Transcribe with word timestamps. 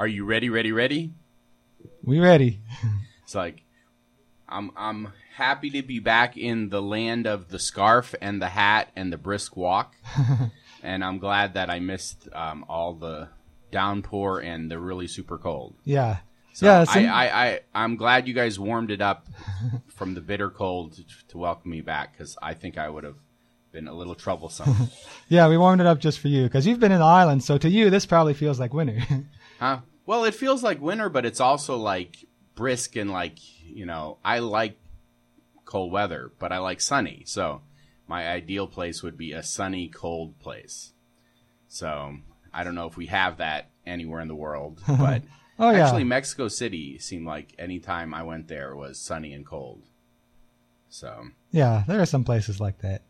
Are 0.00 0.08
you 0.08 0.24
ready? 0.24 0.48
Ready? 0.48 0.72
Ready? 0.72 1.12
We 2.02 2.20
ready? 2.20 2.60
It's 3.22 3.34
like 3.34 3.62
I'm 4.48 4.72
I'm 4.74 5.12
happy 5.34 5.68
to 5.70 5.82
be 5.82 5.98
back 6.00 6.38
in 6.38 6.70
the 6.70 6.80
land 6.80 7.26
of 7.26 7.48
the 7.48 7.58
scarf 7.58 8.14
and 8.20 8.40
the 8.40 8.48
hat 8.48 8.88
and 8.96 9.12
the 9.12 9.18
brisk 9.18 9.58
walk, 9.58 9.94
and 10.82 11.04
I'm 11.04 11.18
glad 11.18 11.52
that 11.54 11.68
I 11.68 11.80
missed 11.80 12.28
um, 12.32 12.64
all 12.66 12.94
the 12.94 13.28
downpour 13.70 14.40
and 14.40 14.70
the 14.70 14.78
really 14.78 15.06
super 15.06 15.36
cold. 15.36 15.74
Yeah. 15.84 16.20
So 16.54 16.64
yeah. 16.66 16.86
I, 16.88 17.04
I, 17.04 17.46
I, 17.46 17.60
I'm 17.74 17.96
glad 17.96 18.26
you 18.26 18.32
guys 18.32 18.58
warmed 18.58 18.90
it 18.90 19.02
up 19.02 19.28
from 19.88 20.14
the 20.14 20.22
bitter 20.22 20.48
cold 20.48 20.94
to, 20.94 21.04
to 21.28 21.38
welcome 21.38 21.70
me 21.70 21.82
back 21.82 22.14
because 22.16 22.38
I 22.42 22.54
think 22.54 22.78
I 22.78 22.88
would 22.88 23.04
have 23.04 23.18
been 23.70 23.86
a 23.86 23.94
little 23.94 24.16
troublesome. 24.16 24.74
yeah, 25.28 25.46
we 25.46 25.58
warmed 25.58 25.82
it 25.82 25.86
up 25.86 26.00
just 26.00 26.18
for 26.18 26.28
you 26.28 26.44
because 26.44 26.66
you've 26.66 26.80
been 26.80 26.90
in 26.90 27.00
the 27.00 27.04
island. 27.04 27.44
So 27.44 27.58
to 27.58 27.68
you, 27.68 27.90
this 27.90 28.06
probably 28.06 28.32
feels 28.34 28.58
like 28.58 28.72
winter. 28.72 28.98
Huh? 29.60 29.80
Well, 30.10 30.24
it 30.24 30.34
feels 30.34 30.64
like 30.64 30.80
winter, 30.80 31.08
but 31.08 31.24
it's 31.24 31.38
also 31.38 31.76
like 31.76 32.24
brisk 32.56 32.96
and 32.96 33.12
like 33.12 33.38
you 33.64 33.86
know 33.86 34.18
I 34.24 34.40
like 34.40 34.76
cold 35.64 35.92
weather, 35.92 36.32
but 36.40 36.50
I 36.50 36.58
like 36.58 36.80
sunny. 36.80 37.22
So 37.26 37.62
my 38.08 38.26
ideal 38.26 38.66
place 38.66 39.04
would 39.04 39.16
be 39.16 39.30
a 39.30 39.44
sunny, 39.44 39.86
cold 39.86 40.36
place. 40.40 40.94
So 41.68 42.16
I 42.52 42.64
don't 42.64 42.74
know 42.74 42.88
if 42.88 42.96
we 42.96 43.06
have 43.06 43.36
that 43.36 43.70
anywhere 43.86 44.20
in 44.20 44.26
the 44.26 44.34
world, 44.34 44.80
but 44.88 45.22
oh 45.60 45.70
yeah. 45.70 45.84
actually 45.84 46.02
Mexico 46.02 46.48
City 46.48 46.98
seemed 46.98 47.28
like 47.28 47.54
anytime 47.56 48.12
I 48.12 48.24
went 48.24 48.48
there 48.48 48.74
was 48.74 48.98
sunny 48.98 49.32
and 49.32 49.46
cold. 49.46 49.84
So 50.88 51.28
yeah, 51.52 51.84
there 51.86 52.00
are 52.00 52.04
some 52.06 52.24
places 52.24 52.58
like 52.58 52.78
that. 52.78 53.02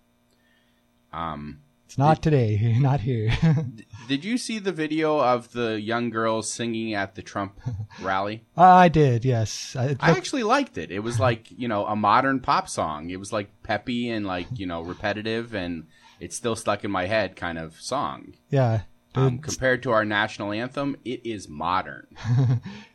um, 1.14 1.60
It's 1.90 1.98
not 1.98 2.22
today. 2.22 2.56
Not 2.78 3.00
here. 3.00 3.32
did 4.08 4.24
you 4.24 4.38
see 4.38 4.60
the 4.60 4.70
video 4.70 5.18
of 5.18 5.50
the 5.50 5.80
young 5.80 6.08
girls 6.10 6.48
singing 6.48 6.94
at 6.94 7.16
the 7.16 7.22
Trump 7.22 7.58
rally? 8.00 8.44
I 8.56 8.88
did. 8.88 9.24
Yes. 9.24 9.74
I, 9.76 9.96
I 9.98 10.12
actually 10.12 10.45
liked 10.45 10.78
it. 10.78 10.92
It 10.92 11.00
was 11.00 11.18
like, 11.18 11.48
you 11.50 11.66
know, 11.66 11.84
a 11.87 11.96
modern 11.96 12.38
pop 12.38 12.68
song. 12.68 13.10
It 13.10 13.18
was 13.18 13.32
like 13.32 13.50
peppy 13.65 14.09
and 14.09 14.24
like, 14.24 14.46
you 14.54 14.66
know, 14.66 14.82
repetitive 14.82 15.52
and 15.52 15.88
it's 16.20 16.37
still 16.37 16.54
stuck 16.54 16.84
in 16.84 16.92
my 16.92 17.06
head 17.06 17.34
kind 17.34 17.59
of 17.59 17.80
song. 17.80 18.34
yeah. 18.50 18.82
Um, 19.16 19.40
compared 19.40 19.82
to 19.82 19.90
our 19.90 20.04
national 20.04 20.52
anthem, 20.52 20.95
it 21.04 21.26
is 21.26 21.48
modern. 21.48 22.06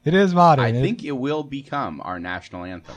it 0.05 0.13
is 0.13 0.33
modern. 0.33 0.63
I 0.63 0.69
It- 0.69 0.81
think 0.81 1.03
it 1.03 1.11
will 1.11 1.43
become 1.43 1.99
our 2.05 2.17
national 2.21 2.63
anthem. 2.63 2.95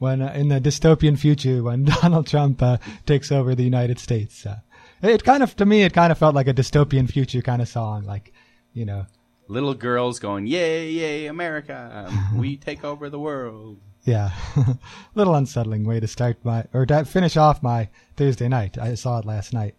when 0.00 0.20
uh, 0.20 0.32
in 0.34 0.48
the 0.48 0.60
dystopian 0.60 1.16
future 1.16 1.62
when 1.62 1.84
Donald 1.84 2.26
Trump 2.26 2.60
uh, 2.60 2.78
takes 3.06 3.30
over 3.30 3.54
the 3.54 3.62
United 3.62 4.00
States. 4.00 4.44
Uh, 4.44 4.56
it 5.02 5.24
kind 5.24 5.42
of 5.42 5.56
to 5.56 5.66
me 5.66 5.82
it 5.82 5.92
kind 5.92 6.12
of 6.12 6.18
felt 6.18 6.34
like 6.34 6.48
a 6.48 6.54
dystopian 6.54 7.10
future 7.10 7.42
kind 7.42 7.60
of 7.60 7.68
song, 7.68 8.04
like 8.04 8.32
you 8.72 8.84
know, 8.86 9.06
Little 9.48 9.74
girls 9.74 10.18
going, 10.18 10.46
yay, 10.46 10.90
yay, 10.90 11.26
America. 11.26 12.06
Um, 12.08 12.38
we 12.38 12.56
take 12.56 12.84
over 12.84 13.10
the 13.10 13.18
world. 13.18 13.78
yeah, 14.04 14.30
little 15.14 15.34
unsettling 15.34 15.84
way 15.84 16.00
to 16.00 16.06
start 16.06 16.38
my 16.44 16.64
or 16.72 16.86
to 16.86 17.04
finish 17.04 17.36
off 17.36 17.62
my 17.62 17.88
Thursday 18.16 18.48
night. 18.48 18.78
I 18.78 18.94
saw 18.94 19.18
it 19.18 19.26
last 19.26 19.52
night. 19.52 19.74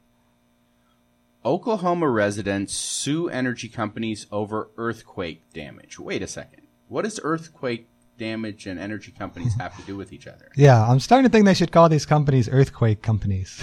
Oklahoma 1.46 2.08
residents 2.08 2.74
sue 2.74 3.28
energy 3.30 3.68
companies 3.68 4.28
over 4.32 4.70
earthquake 4.78 5.42
damage. 5.54 6.00
Wait 6.00 6.22
a 6.22 6.28
second. 6.28 6.62
What 6.88 7.02
does 7.04 7.20
earthquake 7.24 7.88
damage 8.18 8.66
and 8.66 8.80
energy 8.80 9.12
companies 9.12 9.56
have 9.56 9.76
to 9.78 9.82
do 9.84 9.98
with 9.98 10.14
each 10.14 10.28
other? 10.28 10.52
Yeah, 10.56 10.86
I'm 10.88 11.00
starting 11.00 11.26
to 11.26 11.32
think 11.32 11.46
they 11.46 11.54
should 11.54 11.72
call 11.72 11.90
these 11.90 12.06
companies 12.06 12.48
earthquake 12.48 13.02
companies. 13.02 13.62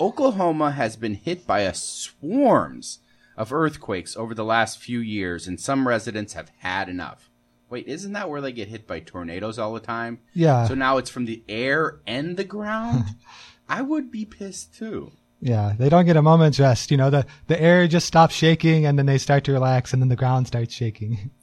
Oklahoma 0.00 0.72
has 0.72 0.96
been 0.96 1.14
hit 1.14 1.46
by 1.46 1.60
a 1.60 1.74
swarms 1.74 2.98
of 3.36 3.52
earthquakes 3.52 4.16
over 4.16 4.34
the 4.34 4.44
last 4.44 4.78
few 4.78 4.98
years, 5.00 5.46
and 5.46 5.60
some 5.60 5.88
residents 5.88 6.34
have 6.34 6.50
had 6.58 6.88
enough. 6.88 7.30
Wait, 7.68 7.86
isn't 7.88 8.12
that 8.12 8.30
where 8.30 8.40
they 8.40 8.52
get 8.52 8.68
hit 8.68 8.86
by 8.86 9.00
tornadoes 9.00 9.58
all 9.58 9.74
the 9.74 9.80
time? 9.80 10.20
yeah, 10.34 10.66
So 10.66 10.74
now 10.74 10.98
it's 10.98 11.10
from 11.10 11.24
the 11.24 11.42
air 11.48 12.00
and 12.06 12.36
the 12.36 12.44
ground? 12.44 13.04
I 13.68 13.82
would 13.82 14.10
be 14.12 14.24
pissed 14.24 14.74
too. 14.76 15.12
yeah, 15.40 15.74
they 15.76 15.88
don't 15.88 16.06
get 16.06 16.16
a 16.16 16.22
moment's 16.22 16.60
rest. 16.60 16.90
You 16.92 16.96
know, 16.96 17.10
the 17.10 17.26
the 17.48 17.60
air 17.60 17.88
just 17.88 18.06
stops 18.06 18.34
shaking 18.34 18.86
and 18.86 18.96
then 18.98 19.06
they 19.06 19.18
start 19.18 19.42
to 19.44 19.52
relax 19.52 19.92
and 19.92 20.00
then 20.00 20.08
the 20.08 20.16
ground 20.16 20.46
starts 20.46 20.74
shaking. 20.74 21.30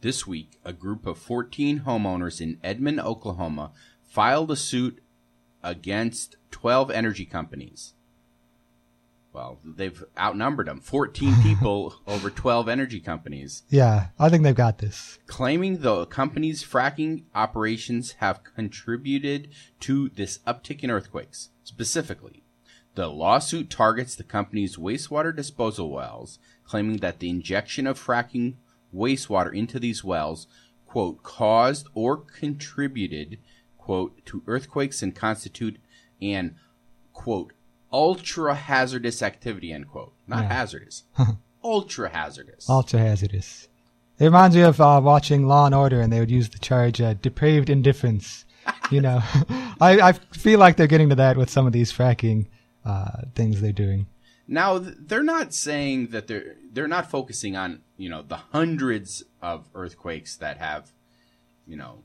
This 0.00 0.26
week, 0.26 0.58
a 0.66 0.74
group 0.74 1.06
of 1.06 1.16
14 1.16 1.80
homeowners 1.86 2.38
in 2.38 2.58
Edmond, 2.62 3.00
Oklahoma, 3.00 3.72
filed 4.02 4.50
a 4.50 4.56
suit 4.56 5.02
against 5.62 6.36
12 6.50 6.90
energy 6.90 7.24
companies. 7.24 7.93
Well, 9.34 9.58
they've 9.64 10.02
outnumbered 10.16 10.68
them 10.68 10.80
14 10.80 11.34
people 11.42 11.96
over 12.06 12.30
12 12.30 12.68
energy 12.68 13.00
companies. 13.00 13.64
yeah, 13.68 14.08
I 14.18 14.28
think 14.28 14.44
they've 14.44 14.54
got 14.54 14.78
this. 14.78 15.18
claiming 15.26 15.78
the 15.78 16.06
company's 16.06 16.62
fracking 16.62 17.24
operations 17.34 18.12
have 18.12 18.44
contributed 18.44 19.48
to 19.80 20.08
this 20.10 20.38
uptick 20.46 20.84
in 20.84 20.90
earthquakes. 20.90 21.50
Specifically, 21.64 22.44
the 22.94 23.08
lawsuit 23.08 23.70
targets 23.70 24.14
the 24.14 24.22
company's 24.22 24.76
wastewater 24.76 25.34
disposal 25.34 25.90
wells, 25.90 26.38
claiming 26.64 26.98
that 26.98 27.18
the 27.18 27.28
injection 27.28 27.88
of 27.88 27.98
fracking 27.98 28.54
wastewater 28.94 29.52
into 29.52 29.80
these 29.80 30.04
wells, 30.04 30.46
quote, 30.86 31.24
caused 31.24 31.88
or 31.92 32.16
contributed, 32.16 33.38
quote, 33.78 34.24
to 34.26 34.44
earthquakes 34.46 35.02
and 35.02 35.16
constitute 35.16 35.78
an, 36.22 36.54
quote, 37.12 37.52
ultra 37.94 38.54
hazardous 38.56 39.22
activity, 39.22 39.72
end 39.72 39.88
quote. 39.88 40.12
Not 40.26 40.42
Yeah. 40.42 40.52
hazardous. 40.52 41.04
ultra 41.64 42.08
hazardous. 42.10 42.68
Ultra 42.68 42.98
hazardous. 42.98 43.68
It 44.18 44.24
reminds 44.24 44.56
me 44.56 44.62
of 44.62 44.80
uh, 44.80 45.00
watching 45.02 45.46
Law 45.46 45.66
and 45.66 45.74
Order, 45.74 46.00
and 46.00 46.12
they 46.12 46.20
would 46.20 46.30
use 46.30 46.48
the 46.48 46.58
charge 46.58 47.00
uh, 47.00 47.14
depraved 47.14 47.70
indifference. 47.70 48.44
You 48.90 49.00
know, 49.00 49.20
I, 49.80 50.00
I 50.00 50.12
feel 50.12 50.58
like 50.58 50.76
they're 50.76 50.86
getting 50.86 51.08
to 51.10 51.14
that 51.16 51.36
with 51.36 51.50
some 51.50 51.66
of 51.66 51.72
these 51.72 51.92
fracking 51.92 52.46
uh, 52.84 53.22
things 53.34 53.60
they're 53.60 53.72
doing. 53.72 54.06
Now 54.46 54.78
they're 54.78 55.22
not 55.22 55.54
saying 55.54 56.08
that 56.08 56.26
they're 56.26 56.56
they're 56.72 56.86
not 56.88 57.10
focusing 57.10 57.56
on 57.56 57.80
you 57.96 58.10
know 58.10 58.20
the 58.22 58.36
hundreds 58.36 59.22
of 59.40 59.68
earthquakes 59.74 60.36
that 60.36 60.58
have 60.58 60.90
you 61.66 61.76
know 61.76 62.02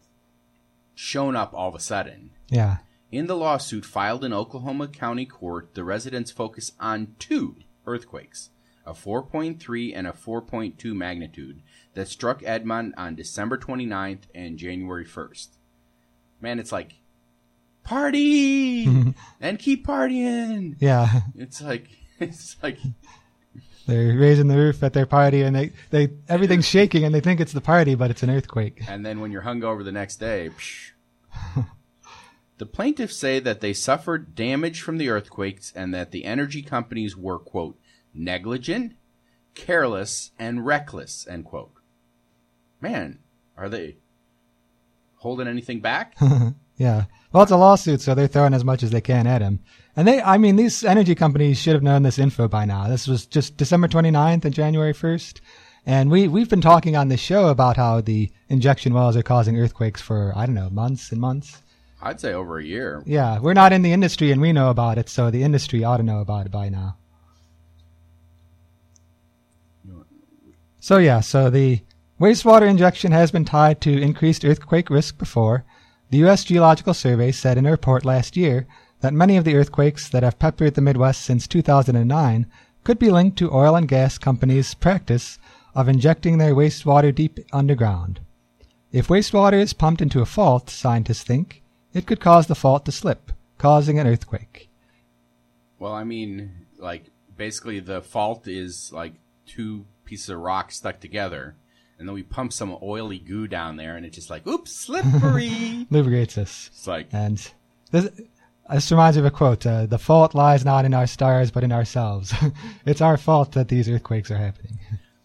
shown 0.96 1.36
up 1.36 1.54
all 1.54 1.68
of 1.70 1.76
a 1.76 1.80
sudden. 1.80 2.32
Yeah, 2.50 2.78
In 3.12 3.26
the 3.28 3.36
lawsuit 3.36 3.86
filed 3.86 4.24
in 4.24 4.34
Oklahoma 4.34 4.88
County 4.88 5.26
Court, 5.26 5.74
the 5.74 5.84
residents 5.84 6.30
focus 6.32 6.74
on 6.80 7.16
two 7.18 7.56
earthquakes, 7.88 8.52
a 8.86 8.94
4.3 8.94 9.94
and 9.96 10.06
a 10.06 10.12
4.2 10.12 10.94
magnitude 10.94 11.62
that 11.96 12.08
struck 12.08 12.44
Edmond 12.44 12.94
on 12.98 13.16
December 13.16 13.58
29th 13.58 14.24
and 14.36 14.60
January 14.60 15.06
1st. 15.06 15.48
Man, 16.40 16.60
it's 16.60 16.72
like 16.72 16.94
party 17.84 18.86
and 19.42 19.58
keep 19.58 19.88
partying. 19.88 20.76
yeah. 20.80 21.22
It's 21.36 21.62
like 21.62 21.88
it's 22.20 22.58
like 22.62 22.78
They're 23.88 24.16
raising 24.16 24.50
the 24.50 24.56
roof 24.58 24.84
at 24.84 24.94
their 24.94 25.08
party, 25.08 25.42
and 25.42 25.56
they, 25.56 25.72
they 25.90 26.10
everything's 26.28 26.68
shaking, 26.76 27.06
and 27.06 27.16
they 27.16 27.22
think 27.22 27.40
it's 27.40 27.54
the 27.54 27.62
party, 27.62 27.96
but 27.96 28.12
it's 28.12 28.22
an 28.22 28.30
earthquake. 28.30 28.84
and 28.88 29.04
then 29.04 29.20
when 29.20 29.32
you're 29.32 29.42
hungover 29.42 29.84
the 29.84 29.92
next 29.92 30.18
day, 30.18 30.52
psh. 30.56 30.92
The 32.60 32.66
plaintiffs 32.66 33.16
say 33.16 33.40
that 33.40 33.62
they 33.62 33.74
suffered 33.74 34.36
damage 34.36 34.82
from 34.82 34.98
the 34.98 35.10
earthquakes 35.10 35.74
and 35.76 35.94
that 35.94 36.12
the 36.12 36.26
energy 36.26 36.62
companies 36.62 37.18
were 37.18 37.40
quote 37.40 37.80
negligent, 38.14 38.94
careless, 39.56 40.32
and 40.38 40.66
reckless 40.66 41.28
end 41.28 41.46
quote. 41.46 41.72
Man, 42.82 43.20
are 43.58 43.70
they 43.70 43.98
holding 45.18 45.48
anything 45.48 45.80
back? 45.80 46.16
Yeah. 46.80 47.06
Well, 47.34 47.44
it's 47.44 47.52
a 47.52 47.58
lawsuit, 47.58 48.00
so 48.00 48.16
they're 48.16 48.28
throwing 48.28 48.54
as 48.54 48.64
much 48.64 48.84
as 48.84 48.90
they 48.92 49.02
can 49.02 49.28
at 49.28 49.42
him. 49.42 49.60
And 49.98 50.08
they, 50.08 50.22
I 50.22 50.38
mean, 50.38 50.56
these 50.56 50.86
energy 50.86 51.14
companies 51.14 51.60
should 51.60 51.74
have 51.74 51.84
known 51.84 52.04
this 52.04 52.18
info 52.18 52.48
by 52.48 52.64
now. 52.64 52.88
This 52.88 53.06
was 53.06 53.26
just 53.26 53.58
December 53.58 53.90
29th 53.90 54.46
and 54.46 54.54
January 54.54 54.94
1st. 54.94 55.42
And 55.86 56.10
we, 56.10 56.30
we've 56.30 56.50
been 56.50 56.62
talking 56.62 56.96
on 56.96 57.10
this 57.10 57.20
show 57.20 57.50
about 57.50 57.76
how 57.76 58.00
the 58.00 58.32
injection 58.48 58.94
wells 58.94 59.18
are 59.18 59.24
causing 59.24 59.60
earthquakes 59.60 60.02
for, 60.02 60.32
I 60.38 60.46
don't 60.46 60.56
know, 60.56 60.70
months 60.70 61.12
and 61.12 61.20
months. 61.20 61.62
I'd 62.02 62.20
say 62.20 62.34
over 62.34 62.58
a 62.58 62.64
year. 62.64 63.04
Yeah. 63.06 63.40
We're 63.40 63.54
not 63.54 63.74
in 63.74 63.82
the 63.82 63.94
industry 63.94 64.32
and 64.32 64.42
we 64.42 64.54
know 64.54 64.70
about 64.70 64.98
it, 64.98 65.10
so 65.10 65.30
the 65.30 65.44
industry 65.44 65.84
ought 65.84 65.98
to 65.98 66.04
know 66.04 66.20
about 66.20 66.46
it 66.46 66.52
by 66.52 66.70
now. 66.70 66.98
So 70.80 70.98
yeah, 70.98 71.20
so 71.20 71.50
the 71.50 71.82
wastewater 72.20 72.68
injection 72.68 73.12
has 73.12 73.32
been 73.32 73.44
tied 73.44 73.82
to 73.82 74.02
increased 74.02 74.46
earthquake 74.46 74.90
risk 74.90 75.18
before. 75.18 75.66
The 76.10 76.20
U.S. 76.20 76.46
Geological 76.46 76.94
Survey 76.94 77.32
said 77.32 77.58
in 77.58 77.66
a 77.66 77.72
report 77.72 78.06
last 78.06 78.38
year 78.38 78.66
that 79.02 79.14
many 79.14 79.38
of 79.38 79.44
the 79.44 79.56
earthquakes 79.56 80.10
that 80.10 80.24
have 80.24 80.40
peppered 80.40 80.76
the 80.76 80.82
Midwest 80.82 81.22
since 81.22 81.48
2009 81.48 82.48
could 82.84 82.98
be 82.98 83.12
linked 83.12 83.38
to 83.38 83.54
oil 83.54 83.76
and 83.76 83.88
gas 83.88 84.18
companies' 84.18 84.74
practice 84.74 85.38
of 85.76 85.90
injecting 85.90 86.38
their 86.38 86.56
wastewater 86.56 87.14
deep 87.14 87.40
underground. 87.54 88.22
If 88.92 89.10
wastewater 89.10 89.62
is 89.62 89.74
pumped 89.74 90.02
into 90.02 90.22
a 90.22 90.26
fault, 90.26 90.70
scientists 90.70 91.24
think, 91.24 91.62
it 91.94 92.06
could 92.06 92.20
cause 92.20 92.48
the 92.48 92.56
fault 92.56 92.86
to 92.86 92.92
slip, 92.92 93.32
causing 93.58 94.00
an 94.00 94.08
earthquake. 94.08 94.70
Well, 95.80 95.94
I 95.94 96.04
mean, 96.04 96.68
like 96.78 97.12
basically 97.38 97.80
the 97.80 98.02
fault 98.02 98.48
is 98.48 98.92
like 98.94 99.14
two 99.46 99.86
pieces 100.06 100.30
of 100.30 100.40
rock 100.40 100.72
stuck 100.72 101.00
together, 101.00 101.56
and 101.98 102.08
then 102.08 102.14
we 102.14 102.24
pump 102.24 102.54
some 102.54 102.78
oily 102.82 103.20
goo 103.20 103.48
down 103.48 103.78
there, 103.78 103.96
and 103.96 104.06
it's 104.06 104.16
just 104.16 104.30
like, 104.30 104.46
oops, 104.48 104.72
slippery. 104.72 105.88
Lubricates 105.90 106.38
us. 106.38 106.70
it's 106.74 106.88
like, 106.88 107.08
And 107.12 107.38
this, 107.92 108.10
this 108.72 108.92
reminds 108.92 109.18
me 109.18 109.22
of 109.22 109.26
a 109.26 109.32
quote 109.32 109.66
uh, 109.66 109.86
The 109.86 109.98
fault 109.98 110.36
lies 110.36 110.64
not 110.64 110.86
in 110.86 110.94
our 110.94 111.08
stars, 111.08 111.52
but 111.52 111.64
in 111.64 111.72
ourselves. 111.72 112.34
it's 112.86 113.02
our 113.02 113.18
fault 113.18 113.54
that 113.54 113.68
these 113.68 113.90
earthquakes 113.90 114.32
are 114.32 114.38
happening. 114.38 114.80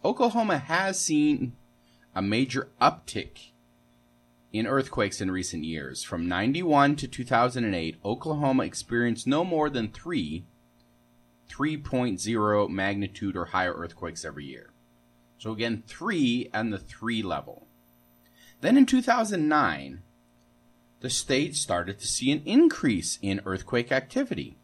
Oklahoma 0.04 0.58
has 0.58 0.98
seen 0.98 1.52
a 2.14 2.22
major 2.22 2.68
uptick 2.80 3.50
in 4.54 4.68
earthquakes 4.68 5.20
in 5.20 5.32
recent 5.32 5.64
years. 5.64 6.04
From 6.04 6.28
91 6.28 6.94
to 6.96 7.08
2008, 7.08 7.96
Oklahoma 8.04 8.62
experienced 8.62 9.26
no 9.26 9.44
more 9.44 9.68
than 9.68 9.88
three 9.88 10.44
3.0 11.50 12.70
magnitude 12.70 13.36
or 13.36 13.46
higher 13.46 13.74
earthquakes 13.74 14.24
every 14.24 14.44
year. 14.44 14.70
So 15.38 15.50
again, 15.50 15.82
three 15.86 16.48
and 16.54 16.72
the 16.72 16.78
three 16.78 17.22
level. 17.22 17.66
Then 18.60 18.76
in 18.76 18.86
2009, 18.86 20.02
the 21.00 21.10
state 21.10 21.56
started 21.56 21.98
to 21.98 22.06
see 22.06 22.30
an 22.30 22.42
increase 22.46 23.18
in 23.20 23.40
earthquake 23.44 23.90
activity. 23.90 24.56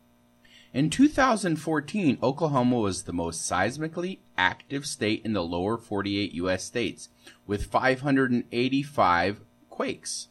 In 0.72 0.88
2014, 0.88 2.18
Oklahoma 2.22 2.78
was 2.78 3.02
the 3.02 3.12
most 3.12 3.50
seismically 3.50 4.20
active 4.38 4.86
state 4.86 5.22
in 5.24 5.32
the 5.32 5.42
lower 5.42 5.76
48 5.76 6.32
U.S. 6.34 6.62
states, 6.62 7.08
with 7.44 7.66
585 7.66 9.40
quakes. 9.80 10.28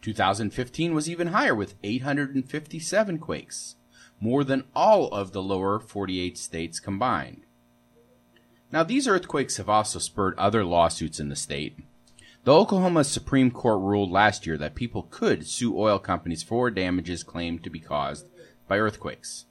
2015 0.00 0.94
was 0.94 1.06
even 1.06 1.26
higher, 1.26 1.54
with 1.54 1.74
857 1.82 3.18
quakes, 3.18 3.76
more 4.18 4.42
than 4.42 4.64
all 4.74 5.08
of 5.08 5.32
the 5.32 5.42
lower 5.42 5.78
48 5.78 6.38
states 6.38 6.80
combined. 6.80 7.42
Now, 8.72 8.82
these 8.82 9.06
earthquakes 9.06 9.58
have 9.58 9.68
also 9.68 9.98
spurred 9.98 10.34
other 10.38 10.64
lawsuits 10.64 11.20
in 11.20 11.28
the 11.28 11.36
state. 11.36 11.76
The 12.44 12.54
Oklahoma 12.54 13.04
Supreme 13.04 13.50
Court 13.50 13.82
ruled 13.82 14.10
last 14.10 14.46
year 14.46 14.56
that 14.56 14.74
people 14.74 15.02
could 15.10 15.46
sue 15.46 15.78
oil 15.78 15.98
companies 15.98 16.42
for 16.42 16.70
damages 16.70 17.22
claimed 17.22 17.62
to 17.64 17.68
be 17.68 17.80
caused 17.80 18.28
by 18.66 18.78
earthquakes. 18.78 19.44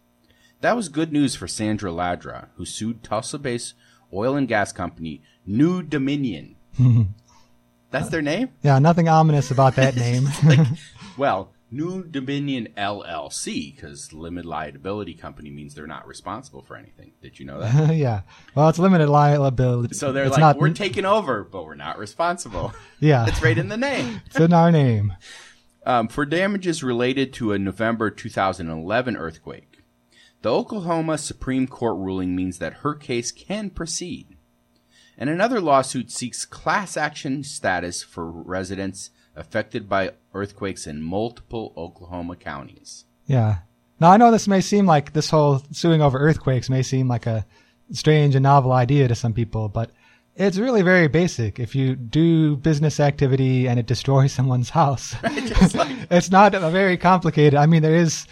That 0.62 0.76
was 0.76 0.90
good 0.90 1.14
news 1.14 1.36
for 1.36 1.48
Sandra 1.48 1.92
Ladra, 1.92 2.48
who 2.56 2.66
sued 2.66 3.04
Tulsa-based 3.04 3.76
oil 4.12 4.36
and 4.36 4.48
gas 4.48 4.72
company 4.72 5.22
New 5.46 5.84
Dominion. 5.84 6.56
That's 7.92 8.10
their 8.10 8.22
name? 8.22 8.50
Yeah, 8.62 8.80
nothing 8.80 9.08
ominous 9.08 9.52
about 9.52 9.76
that 9.76 9.96
name. 9.96 10.28
Like, 10.44 10.68
well, 11.18 11.52
New 11.72 12.04
Dominion 12.04 12.70
LLC, 12.78 13.76
because 13.76 14.12
limited 14.14 14.48
liability 14.48 15.14
company 15.14 15.50
means 15.52 15.76
they're 15.76 15.86
not 15.88 16.08
responsible 16.08 16.62
for 16.64 16.76
anything. 16.76 17.12
Did 17.22 17.40
you 17.40 17.46
know 17.46 17.60
that? 17.60 17.96
yeah. 17.96 18.22
Well, 18.56 18.70
it's 18.70 18.80
limited 18.80 19.08
liability. 19.10 19.94
So 19.96 20.12
they're 20.12 20.26
it's 20.26 20.32
like, 20.32 20.40
not, 20.40 20.58
we're 20.58 20.70
taking 20.72 21.06
over, 21.06 21.44
but 21.44 21.66
we're 21.66 21.76
not 21.76 21.98
responsible. 22.00 22.74
yeah, 23.00 23.28
It's 23.28 23.42
right 23.42 23.58
in 23.58 23.70
the 23.70 23.78
name. 23.78 24.22
it's 24.26 24.40
in 24.40 24.54
our 24.54 24.72
name. 24.72 25.14
Um, 25.86 26.08
for 26.08 26.26
damages 26.26 26.84
related 26.84 27.34
to 27.34 27.54
a 27.54 27.60
November 27.60 28.10
2011 28.10 29.16
earthquake, 29.16 29.80
the 30.42 30.52
Oklahoma 30.52 31.18
Supreme 31.18 31.68
Court 31.68 31.98
ruling 31.98 32.36
means 32.36 32.60
that 32.60 32.76
her 32.76 32.96
case 32.96 33.32
can 33.32 33.70
proceed. 33.70 34.38
And 35.20 35.30
another 35.30 35.60
lawsuit 35.60 36.10
seeks 36.10 36.46
class 36.46 36.96
action 36.96 37.44
status 37.44 38.02
for 38.02 38.32
residents 38.32 39.12
affected 39.36 39.90
by 39.90 40.14
earthquakes 40.34 40.88
in 40.88 41.04
multiple 41.04 41.74
Oklahoma 41.76 42.38
counties. 42.38 43.04
Yeah. 43.26 43.60
Now 44.00 44.12
I 44.12 44.18
know 44.18 44.32
this 44.32 44.48
may 44.48 44.62
seem 44.62 44.86
like 44.86 45.12
this 45.12 45.30
whole 45.30 45.62
suing 45.72 46.02
over 46.02 46.18
earthquakes 46.18 46.70
may 46.70 46.82
seem 46.82 47.10
like 47.10 47.26
a 47.26 47.46
strange 47.92 48.34
and 48.34 48.44
novel 48.44 48.72
idea 48.72 49.10
to 49.10 49.16
some 49.16 49.34
people, 49.34 49.68
but 49.68 49.92
it's 50.38 50.58
really 50.58 50.84
very 50.84 51.10
basic. 51.10 51.60
If 51.60 51.76
you 51.76 51.98
do 51.98 52.56
business 52.56 53.02
activity 53.02 53.68
and 53.68 53.78
it 53.78 53.88
destroys 53.88 54.32
someone's 54.34 54.70
house, 54.70 55.16
Just 55.36 55.76
like, 55.76 55.96
it's 56.10 56.32
not 56.32 56.56
a 56.56 56.70
very 56.70 56.96
complicated. 56.96 57.56
I 57.56 57.66
mean, 57.66 57.82
there 57.82 57.96
is, 57.96 58.26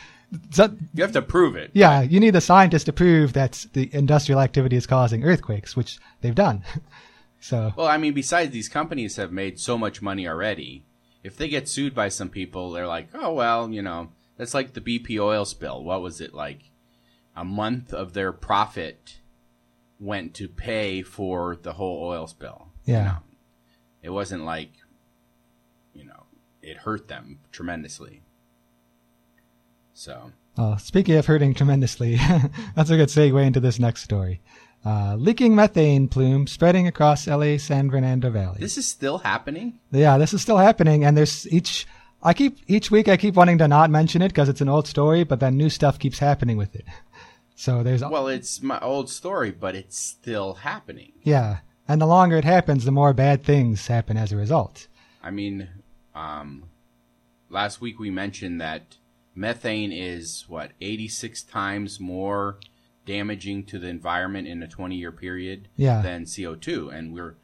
so- 0.51 0.75
you 0.94 1.03
have 1.03 1.12
to 1.13 1.21
prove 1.21 1.56
it. 1.56 1.71
yeah, 1.74 2.01
you 2.01 2.19
need 2.19 2.31
the 2.31 2.41
scientists 2.41 2.83
to 2.85 2.94
prove 2.94 3.33
that 3.33 3.65
the 3.74 3.89
industrial 3.94 4.39
activity 4.41 4.75
is 4.75 4.85
causing 4.88 5.24
earthquakes, 5.24 5.75
which 5.75 6.00
they've 6.21 6.35
done. 6.35 6.63
so 7.39 7.74
Well, 7.75 7.88
I 7.88 7.97
mean, 7.97 8.13
besides 8.13 8.51
these 8.51 8.69
companies 8.69 9.15
have 9.18 9.31
made 9.31 9.59
so 9.59 9.77
much 9.77 10.01
money 10.01 10.27
already, 10.27 10.83
if 11.24 11.38
they 11.38 11.47
get 11.50 11.68
sued 11.68 11.94
by 11.95 12.09
some 12.09 12.29
people, 12.29 12.71
they're 12.71 12.88
like, 12.88 13.09
oh, 13.13 13.33
well, 13.33 13.69
you 13.69 13.81
know, 13.81 14.09
that's 14.38 14.53
like 14.53 14.74
the 14.74 14.81
BP 14.81 15.19
oil 15.19 15.45
spill. 15.45 15.83
What 15.83 16.01
was 16.01 16.21
it 16.21 16.33
like? 16.33 16.71
A 17.35 17.44
month 17.45 17.94
of 17.94 18.13
their 18.13 18.31
profit 18.31 19.18
went 20.00 20.33
to 20.35 20.47
pay 20.47 21.01
for 21.01 21.56
the 21.56 21.73
whole 21.73 22.03
oil 22.03 22.27
spill. 22.27 22.68
you 22.85 22.94
Yeah. 22.95 23.03
know? 23.03 23.18
It 24.03 24.09
wasn't 24.12 24.45
like, 24.45 24.71
you 25.94 26.06
know, 26.06 26.23
it 26.62 26.77
hurt 26.77 27.07
them 27.07 27.39
tremendously. 27.51 28.21
So, 29.97 30.31
Uh, 30.55 30.77
speaking 30.77 31.15
of 31.15 31.25
hurting 31.25 31.55
tremendously, 31.55 32.17
that's 32.75 32.91
a 32.91 32.97
good 32.97 33.09
segue 33.09 33.44
into 33.44 33.59
this 33.59 33.79
next 33.79 34.03
story. 34.03 34.41
Uh, 34.85 35.15
leaking 35.15 35.55
methane 35.55 36.07
plume 36.07 36.45
spreading 36.45 36.85
across 36.85 37.27
LA 37.27 37.57
San 37.57 37.89
Fernando 37.89 38.29
Valley. 38.29 38.59
this 38.59 38.77
is 38.77 38.88
still 38.88 39.17
happening? 39.17 39.79
yeah, 39.91 40.19
this 40.19 40.33
is 40.35 40.41
still 40.44 40.57
happening, 40.57 41.03
and 41.03 41.17
there's 41.17 41.51
each. 41.51 41.88
I 42.21 42.33
keep 42.35 42.59
each 42.67 42.91
week 42.91 43.07
I 43.07 43.17
keep 43.17 43.33
wanting 43.35 43.57
to 43.57 43.67
not 43.67 43.89
mention 43.89 44.21
it 44.21 44.27
because 44.29 44.49
it's 44.49 44.61
an 44.61 44.69
old 44.69 44.88
story, 44.88 45.23
but 45.23 45.39
then 45.39 45.57
new 45.57 45.69
stuff 45.69 45.97
keeps 45.97 46.19
happening 46.19 46.57
with 46.57 46.75
it. 46.75 46.85
So 47.59 47.81
there's 47.81 48.03
Well, 48.03 48.27
it's 48.27 48.61
my 48.61 48.79
old 48.81 49.09
story, 49.09 49.49
but 49.49 49.73
it's 49.75 49.97
still 49.97 50.53
happening. 50.53 51.13
yeah, 51.23 51.61
and 51.88 51.99
the 51.99 52.05
longer 52.05 52.38
it 52.38 52.45
happens, 52.45 52.85
the 52.85 52.91
more 52.91 53.13
bad 53.13 53.44
things 53.44 53.88
happen 53.88 54.15
as 54.15 54.31
a 54.31 54.38
result. 54.38 54.88
I 55.23 55.31
mean, 55.31 55.67
um, 56.13 56.65
last 57.49 57.81
week 57.81 57.97
we 57.97 58.11
mentioned 58.11 58.61
that 58.61 58.97
methane 59.37 59.91
is 59.91 60.45
what 60.47 60.71
86 60.81 61.43
times 61.43 61.99
more 61.99 62.59
damaging 63.05 63.63
to 63.65 63.79
the 63.79 63.87
environment 63.87 64.47
in 64.47 64.61
a 64.63 64.67
20 64.67 64.95
year 64.95 65.11
period 65.11 65.69
Yeah. 65.77 66.01
than 66.01 66.25
CO2, 66.25 66.89
and 66.93 67.13
we're 67.13 67.35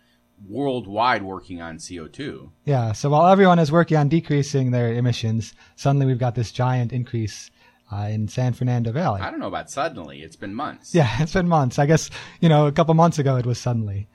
worldwide 0.45 1.23
working 1.23 1.61
on 1.61 1.77
CO2. 1.77 2.49
Yeah, 2.65 2.91
so 2.91 3.09
while 3.09 3.27
everyone 3.31 3.59
is 3.59 3.71
working 3.71 3.95
on 3.97 4.09
decreasing 4.09 4.71
their 4.71 4.91
emissions, 4.93 5.53
suddenly 5.75 6.05
we've 6.05 6.19
got 6.19 6.35
this 6.35 6.51
giant 6.51 6.91
increase 6.91 7.49
uh, 7.91 8.07
in 8.09 8.27
San 8.27 8.53
Fernando 8.53 8.91
Valley. 8.91 9.21
I 9.21 9.29
don't 9.29 9.39
know 9.39 9.47
about 9.47 9.69
suddenly; 9.69 10.21
it's 10.21 10.35
been 10.35 10.55
months. 10.55 10.93
Yeah, 10.95 11.09
it's 11.21 11.33
been 11.33 11.47
months. 11.47 11.77
I 11.79 11.85
guess, 11.85 12.09
you 12.41 12.49
know, 12.49 12.65
a 12.67 12.71
couple 12.71 12.93
months 12.95 13.19
ago 13.19 13.37
it 13.37 13.45
was 13.45 13.59
suddenly. 13.59 14.07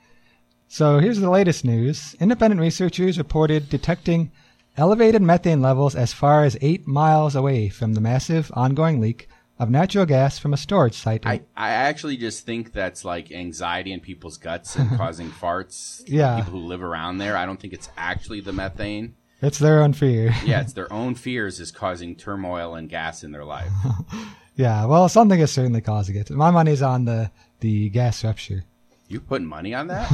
So 0.67 0.99
here's 0.99 1.19
the 1.21 1.31
latest 1.31 1.65
news. 1.65 2.15
Independent 2.21 2.61
researchers 2.61 3.17
reported 3.17 3.71
detecting 3.71 4.31
elevated 4.79 5.21
methane 5.21 5.61
levels 5.61 5.95
as 5.95 6.13
far 6.13 6.45
as 6.45 6.57
eight 6.61 6.87
miles 6.87 7.35
away 7.35 7.69
from 7.69 7.95
the 7.95 8.01
massive 8.01 8.51
ongoing 8.55 9.01
leak 9.01 9.29
of 9.59 9.69
natural 9.71 10.07
gas 10.07 10.39
from 10.39 10.55
a 10.55 10.57
storage 10.57 10.95
site. 10.95 11.27
I, 11.27 11.43
I 11.57 11.71
actually 11.71 12.17
just 12.17 12.47
think 12.47 12.73
that's 12.73 13.05
like 13.05 13.33
anxiety 13.33 13.93
in 13.93 14.01
people's 14.01 14.39
guts 14.39 14.77
and 14.77 14.89
causing 14.97 15.31
farts. 15.31 16.03
Yeah. 16.07 16.37
People 16.37 16.61
who 16.61 16.67
live 16.67 16.83
around 16.83 17.19
there. 17.19 17.37
I 17.37 17.45
don't 17.45 17.61
think 17.61 17.73
it's 17.73 17.91
actually 17.97 18.41
the 18.41 18.53
methane. 18.53 19.17
it's 19.43 19.59
their 19.59 19.83
own 19.83 19.95
fear. 19.95 20.33
Yeah, 20.45 20.61
it's 20.63 20.75
their 20.75 20.93
own 20.93 21.17
fears 21.17 21.59
is 21.59 21.73
causing 21.73 22.15
turmoil 22.15 22.77
and 22.77 22.89
gas 22.89 23.25
in 23.25 23.33
their 23.33 23.45
life. 23.45 23.73
yeah, 24.55 24.85
well, 24.85 25.09
something 25.09 25.41
is 25.41 25.51
certainly 25.51 25.81
causing 25.81 26.15
it. 26.15 26.31
My 26.31 26.53
money's 26.53 26.83
on 26.83 27.05
the, 27.05 27.33
the 27.61 27.91
gas 27.91 28.23
rupture. 28.23 28.65
You 29.09 29.21
putting 29.21 29.47
money 29.47 29.75
on 29.75 29.89
that? 29.89 30.07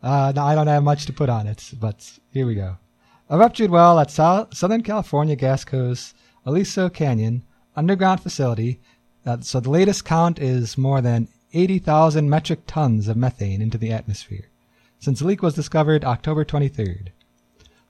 Uh, 0.00 0.32
no, 0.34 0.44
I 0.44 0.54
don't 0.54 0.68
have 0.68 0.84
much 0.84 1.06
to 1.06 1.12
put 1.12 1.28
on 1.28 1.48
it, 1.48 1.72
but 1.78 2.10
here 2.32 2.46
we 2.46 2.54
go. 2.54 2.76
A 3.30 3.38
ruptured 3.38 3.70
well 3.70 3.98
at 3.98 4.10
Sou- 4.10 4.46
Southern 4.52 4.82
California 4.82 5.36
Gas 5.36 5.64
Gasco's 5.64 6.14
Aliso 6.46 6.88
Canyon 6.88 7.44
underground 7.76 8.22
facility. 8.22 8.80
Uh, 9.26 9.38
so 9.40 9.60
the 9.60 9.70
latest 9.70 10.04
count 10.04 10.38
is 10.38 10.78
more 10.78 11.00
than 11.00 11.28
80,000 11.52 12.28
metric 12.28 12.60
tons 12.66 13.08
of 13.08 13.16
methane 13.16 13.60
into 13.62 13.78
the 13.78 13.92
atmosphere 13.92 14.48
since 14.98 15.20
the 15.20 15.26
leak 15.26 15.42
was 15.42 15.54
discovered 15.54 16.04
October 16.04 16.44
23rd. 16.44 17.08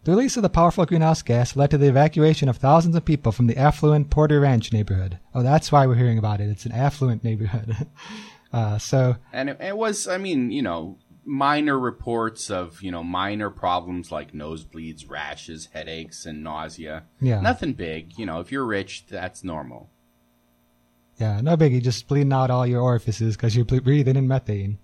The 0.05 0.13
release 0.13 0.37
of 0.37 0.43
the 0.43 0.49
powerful 0.49 0.87
greenhouse 0.87 1.23
gas 1.23 1.57
led 1.57 1.71
to 1.71 1.79
the 1.79 1.89
evacuation 1.89 2.49
of 2.49 2.57
thousands 2.57 2.97
of 2.97 3.05
people 3.05 3.33
from 3.33 3.47
the 3.47 3.57
affluent 3.57 4.11
Porter 4.11 4.41
Ranch 4.41 4.73
neighborhood. 4.73 5.19
Oh, 5.35 5.43
that's 5.43 5.73
why 5.73 5.87
we're 5.87 5.97
hearing 5.97 6.19
about 6.19 6.41
it. 6.41 6.49
It's 6.49 6.67
an 6.67 6.73
affluent 6.73 7.25
neighborhood. 7.25 7.87
uh, 8.53 8.79
so 8.79 9.17
And 9.33 9.51
it, 9.51 9.61
it 9.61 9.77
was, 9.77 10.07
I 10.07 10.19
mean, 10.19 10.51
you 10.51 10.63
know, 10.63 10.97
minor 11.29 11.79
reports 11.79 12.51
of, 12.51 12.83
you 12.83 12.91
know, 12.91 13.05
minor 13.05 13.51
problems 13.51 14.11
like 14.11 14.33
nosebleeds, 14.33 15.09
rashes, 15.09 15.69
headaches, 15.73 16.27
and 16.27 16.43
nausea. 16.43 17.05
Yeah. 17.21 17.41
Nothing 17.41 17.75
big. 17.75 18.19
You 18.19 18.27
know, 18.27 18.41
if 18.41 18.51
you're 18.51 18.65
rich, 18.65 19.07
that's 19.07 19.45
normal. 19.45 19.91
Yeah, 21.19 21.41
no 21.41 21.57
biggie, 21.57 21.83
just 21.83 22.07
bleeding 22.09 22.33
out 22.33 22.51
all 22.51 22.67
your 22.67 22.81
orifices 22.81 23.37
because 23.37 23.55
you're 23.55 23.65
breathing 23.65 24.17
in 24.17 24.29
methane. 24.29 24.79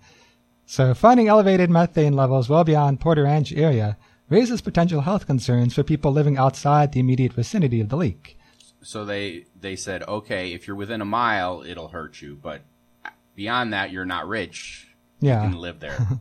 So 0.65 0.93
finding 0.93 1.27
elevated 1.27 1.69
methane 1.69 2.13
levels 2.13 2.49
well 2.49 2.63
beyond 2.63 2.99
Porter 2.99 3.23
Ranch 3.23 3.53
area 3.53 3.97
raises 4.29 4.61
potential 4.61 5.01
health 5.01 5.27
concerns 5.27 5.73
for 5.73 5.83
people 5.83 6.11
living 6.11 6.37
outside 6.37 6.91
the 6.91 6.99
immediate 6.99 7.33
vicinity 7.33 7.79
of 7.79 7.89
the 7.89 7.97
leak. 7.97 8.37
So 8.81 9.05
they 9.05 9.45
they 9.59 9.75
said, 9.75 10.03
okay, 10.03 10.53
if 10.53 10.67
you're 10.67 10.75
within 10.75 11.01
a 11.01 11.05
mile, 11.05 11.63
it'll 11.65 11.89
hurt 11.89 12.21
you, 12.21 12.37
but 12.41 12.61
beyond 13.35 13.73
that, 13.73 13.91
you're 13.91 14.05
not 14.05 14.27
rich. 14.27 14.84
Yeah. 15.25 15.43
You 15.43 15.49
can 15.51 15.59
live 15.61 15.79
there. 15.79 15.97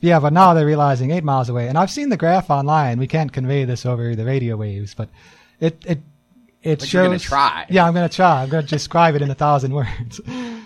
Yeah, 0.00 0.20
but 0.20 0.34
now 0.34 0.52
they're 0.52 0.66
realizing 0.66 1.12
eight 1.12 1.24
miles 1.24 1.48
away. 1.48 1.66
And 1.68 1.78
I've 1.78 1.90
seen 1.90 2.10
the 2.10 2.18
graph 2.18 2.50
online. 2.50 2.98
We 2.98 3.06
can't 3.06 3.32
convey 3.32 3.64
this 3.64 3.86
over 3.86 4.14
the 4.14 4.26
radio 4.26 4.54
waves, 4.54 4.92
but 4.94 5.08
it 5.60 5.82
it 5.86 6.00
it 6.62 6.80
But 6.80 6.88
shows. 6.88 6.92
you're 6.92 7.04
gonna 7.04 7.18
try. 7.18 7.64
Yeah, 7.70 7.86
I'm 7.86 7.94
gonna 7.94 8.10
try. 8.10 8.42
I'm 8.42 8.50
gonna 8.50 8.66
describe 8.66 9.14
it 9.14 9.22
in 9.22 9.30
a 9.30 9.34
thousand 9.34 9.72
words. 9.80 10.20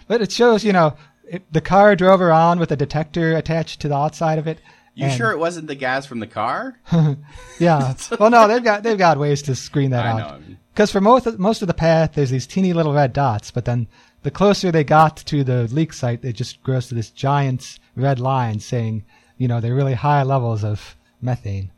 But 0.09 0.23
it 0.23 0.33
shows, 0.33 0.65
you 0.65 0.73
know, 0.73 0.97
it, 1.25 1.45
the 1.53 1.61
car 1.61 1.95
drove 1.95 2.21
around 2.21 2.59
with 2.59 2.73
a 2.73 2.77
detector 2.77 3.37
attached 3.37 3.81
to 3.83 3.89
the 3.89 3.95
outside 3.95 4.41
of 4.41 4.49
it. 4.49 4.59
You 4.95 5.05
and- 5.05 5.15
sure 5.17 5.31
it 5.31 5.39
wasn't 5.39 5.69
the 5.69 5.77
gas 5.77 6.05
from 6.05 6.19
the 6.19 6.27
car? 6.27 6.81
Yeah. 7.61 7.95
well, 8.19 8.31
no, 8.31 8.49
they've 8.49 8.65
got 8.65 8.83
they've 8.83 8.99
got 8.99 9.19
ways 9.19 9.43
to 9.43 9.55
screen 9.55 9.91
that 9.91 10.05
I 10.05 10.09
out. 10.21 10.41
know. 10.41 10.57
Because 10.79 10.93
for 10.93 11.01
most 11.01 11.27
of, 11.27 11.41
most 11.41 11.61
of 11.61 11.67
the 11.67 11.75
path, 11.75 12.13
there's 12.15 12.31
these 12.31 12.47
teeny 12.47 12.73
little 12.73 12.93
red 12.93 13.13
dots, 13.13 13.51
but 13.51 13.65
then 13.65 13.89
the 14.23 14.31
closer 14.31 14.71
they 14.71 14.85
got 14.85 15.17
to 15.17 15.43
the 15.43 15.65
leak 15.75 15.93
site, 15.93 16.25
it 16.25 16.35
just 16.35 16.63
grows 16.63 16.87
to 16.87 16.95
this 16.95 17.11
giant 17.11 17.81
red 17.97 18.21
line 18.21 18.61
saying, 18.61 19.05
you 19.37 19.49
know, 19.49 19.61
they're 19.61 19.75
really 19.75 19.95
high 19.95 20.23
levels 20.23 20.63
of 20.63 20.97
methane. 21.21 21.73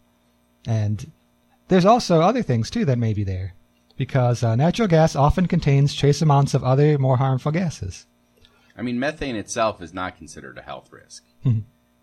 And 0.67 1.13
there's 1.69 1.87
also 1.87 2.21
other 2.21 2.43
things 2.43 2.69
too 2.69 2.85
that 2.85 2.99
may 2.99 3.15
be 3.15 3.25
there, 3.25 3.55
because 3.97 4.43
uh, 4.43 4.55
natural 4.55 4.87
gas 4.87 5.17
often 5.17 5.47
contains 5.47 5.95
trace 5.95 6.21
amounts 6.21 6.53
of 6.53 6.63
other 6.63 6.99
more 6.99 7.17
harmful 7.17 7.53
gases. 7.53 8.05
I 8.77 8.83
mean, 8.83 8.99
methane 8.99 9.35
itself 9.35 9.81
is 9.81 9.95
not 9.95 10.19
considered 10.19 10.59
a 10.59 10.63
health 10.63 10.93
risk. 10.93 11.25
Mhm. 11.47 11.63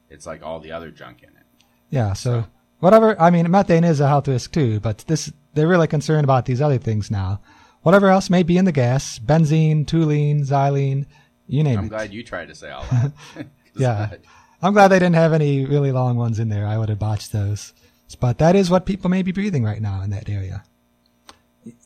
It's 0.09 0.25
like 0.25 0.41
all 0.41 0.59
the 0.59 0.71
other 0.71 0.89
junk 0.89 1.21
in 1.21 1.29
it. 1.29 1.45
Yeah, 1.91 2.13
so 2.13 2.47
whatever. 2.79 3.21
I 3.21 3.29
mean, 3.29 3.51
methane 3.51 3.83
is 3.83 3.99
a 3.99 4.07
health 4.07 4.27
risk 4.27 4.51
too, 4.51 4.79
but 4.79 5.05
this 5.05 5.31
they're 5.57 5.67
really 5.67 5.87
concerned 5.87 6.23
about 6.23 6.45
these 6.45 6.61
other 6.61 6.77
things 6.77 7.11
now. 7.11 7.41
Whatever 7.81 8.09
else 8.09 8.29
may 8.29 8.43
be 8.43 8.57
in 8.57 8.65
the 8.65 8.71
gas, 8.71 9.19
benzene, 9.19 9.85
toluene, 9.85 10.45
xylene, 10.47 11.05
you 11.47 11.63
name 11.63 11.75
it. 11.75 11.81
I'm 11.81 11.87
glad 11.89 12.13
you 12.13 12.23
tried 12.23 12.47
to 12.47 12.55
say 12.55 12.69
all 12.71 12.85
that. 12.91 13.11
Yeah. 13.75 14.15
I'm 14.61 14.73
glad 14.73 14.87
they 14.87 14.97
didn't 14.97 15.15
have 15.15 15.33
any 15.33 15.63
really 15.65 15.91
long 15.91 16.17
ones 16.17 16.39
in 16.39 16.49
there. 16.49 16.65
I 16.65 16.77
would 16.79 16.89
have 16.89 16.97
botched 16.97 17.31
those. 17.31 17.73
But 18.19 18.39
that 18.39 18.55
is 18.55 18.69
what 18.71 18.85
people 18.87 19.09
may 19.09 19.21
be 19.21 19.31
breathing 19.31 19.63
right 19.63 19.81
now 19.81 20.01
in 20.01 20.09
that 20.09 20.29
area. 20.29 20.63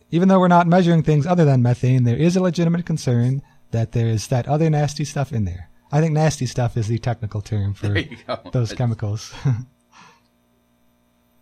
Even 0.10 0.30
though 0.30 0.40
we're 0.40 0.48
not 0.48 0.68
measuring 0.68 1.04
things 1.04 1.26
other 1.28 1.44
than 1.46 1.62
methane, 1.62 2.04
there 2.06 2.16
is 2.18 2.36
a 2.36 2.42
legitimate 2.42 2.86
concern 2.86 3.42
that 3.72 3.92
there 3.92 4.08
is 4.08 4.28
that 4.28 4.48
other 4.48 4.70
nasty 4.70 5.04
stuff 5.04 5.34
in 5.34 5.44
there. 5.46 5.70
I 5.92 6.00
think 6.00 6.14
nasty 6.14 6.46
stuff 6.46 6.78
is 6.78 6.88
the 6.88 6.98
technical 6.98 7.42
term 7.42 7.74
for 7.74 7.88
There 7.90 7.98
you 8.00 8.18
go. 8.26 8.40
those 8.54 8.72
chemicals. 8.80 9.34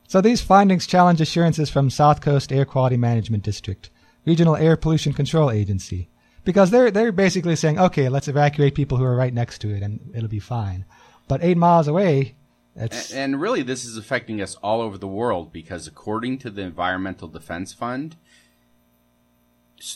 So 0.09 0.21
these 0.21 0.41
findings 0.41 0.87
challenge 0.87 1.21
assurances 1.21 1.69
from 1.69 1.91
South 1.91 2.19
Coast 2.19 2.51
Air 2.51 2.65
Quality 2.65 2.97
Management 2.97 3.43
District, 3.43 3.91
Regional 4.25 4.55
Air 4.55 4.75
Pollution 4.75 5.13
Control 5.13 5.51
Agency, 5.51 6.09
because 6.43 6.71
they're 6.71 6.89
they're 6.89 7.11
basically 7.11 7.55
saying, 7.55 7.77
okay, 7.77 8.09
let's 8.09 8.27
evacuate 8.27 8.73
people 8.73 8.97
who 8.97 9.03
are 9.03 9.15
right 9.15 9.31
next 9.31 9.59
to 9.59 9.69
it 9.69 9.83
and 9.83 9.99
it'll 10.15 10.27
be 10.27 10.39
fine. 10.39 10.83
But 11.27 11.43
eight 11.43 11.57
miles 11.57 11.87
away, 11.87 12.33
it's 12.75 13.11
And, 13.11 13.33
and 13.35 13.41
really, 13.41 13.61
this 13.61 13.85
is 13.85 13.97
affecting 13.97 14.41
us 14.41 14.55
all 14.63 14.81
over 14.81 14.97
the 14.97 15.07
world 15.07 15.53
because, 15.53 15.85
according 15.85 16.39
to 16.39 16.49
the 16.49 16.63
Environmental 16.63 17.27
Defense 17.27 17.71
Fund, 17.71 18.15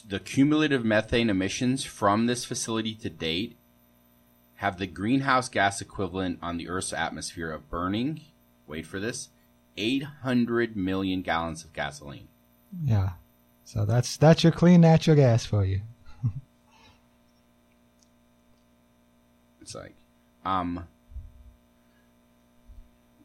the 0.08 0.20
cumulative 0.20 0.86
methane 0.86 1.32
emissions 1.32 1.84
from 1.86 2.28
this 2.28 2.46
facility 2.46 2.94
to 2.94 3.10
date 3.10 3.58
have 4.58 4.78
the 4.78 4.86
greenhouse 4.86 5.50
gas 5.50 5.82
equivalent 5.82 6.38
on 6.40 6.58
the 6.58 6.70
Earth's 6.70 6.94
atmosphere 6.94 7.50
of 7.50 7.68
burning, 7.68 8.22
wait 8.68 8.86
for 8.86 9.00
this, 9.00 9.30
800 9.78 10.76
million 10.76 11.22
gallons 11.22 11.64
of 11.64 11.74
gasoline. 11.74 12.28
yeah. 12.84 13.12
So 13.66 13.86
that's 13.86 14.18
that's 14.18 14.44
your 14.44 14.52
clean 14.52 14.82
natural 14.82 15.16
gas 15.16 15.46
for 15.46 15.66
you. 15.66 15.82
It's 19.62 19.74
like, 19.74 19.96
um, 20.44 20.88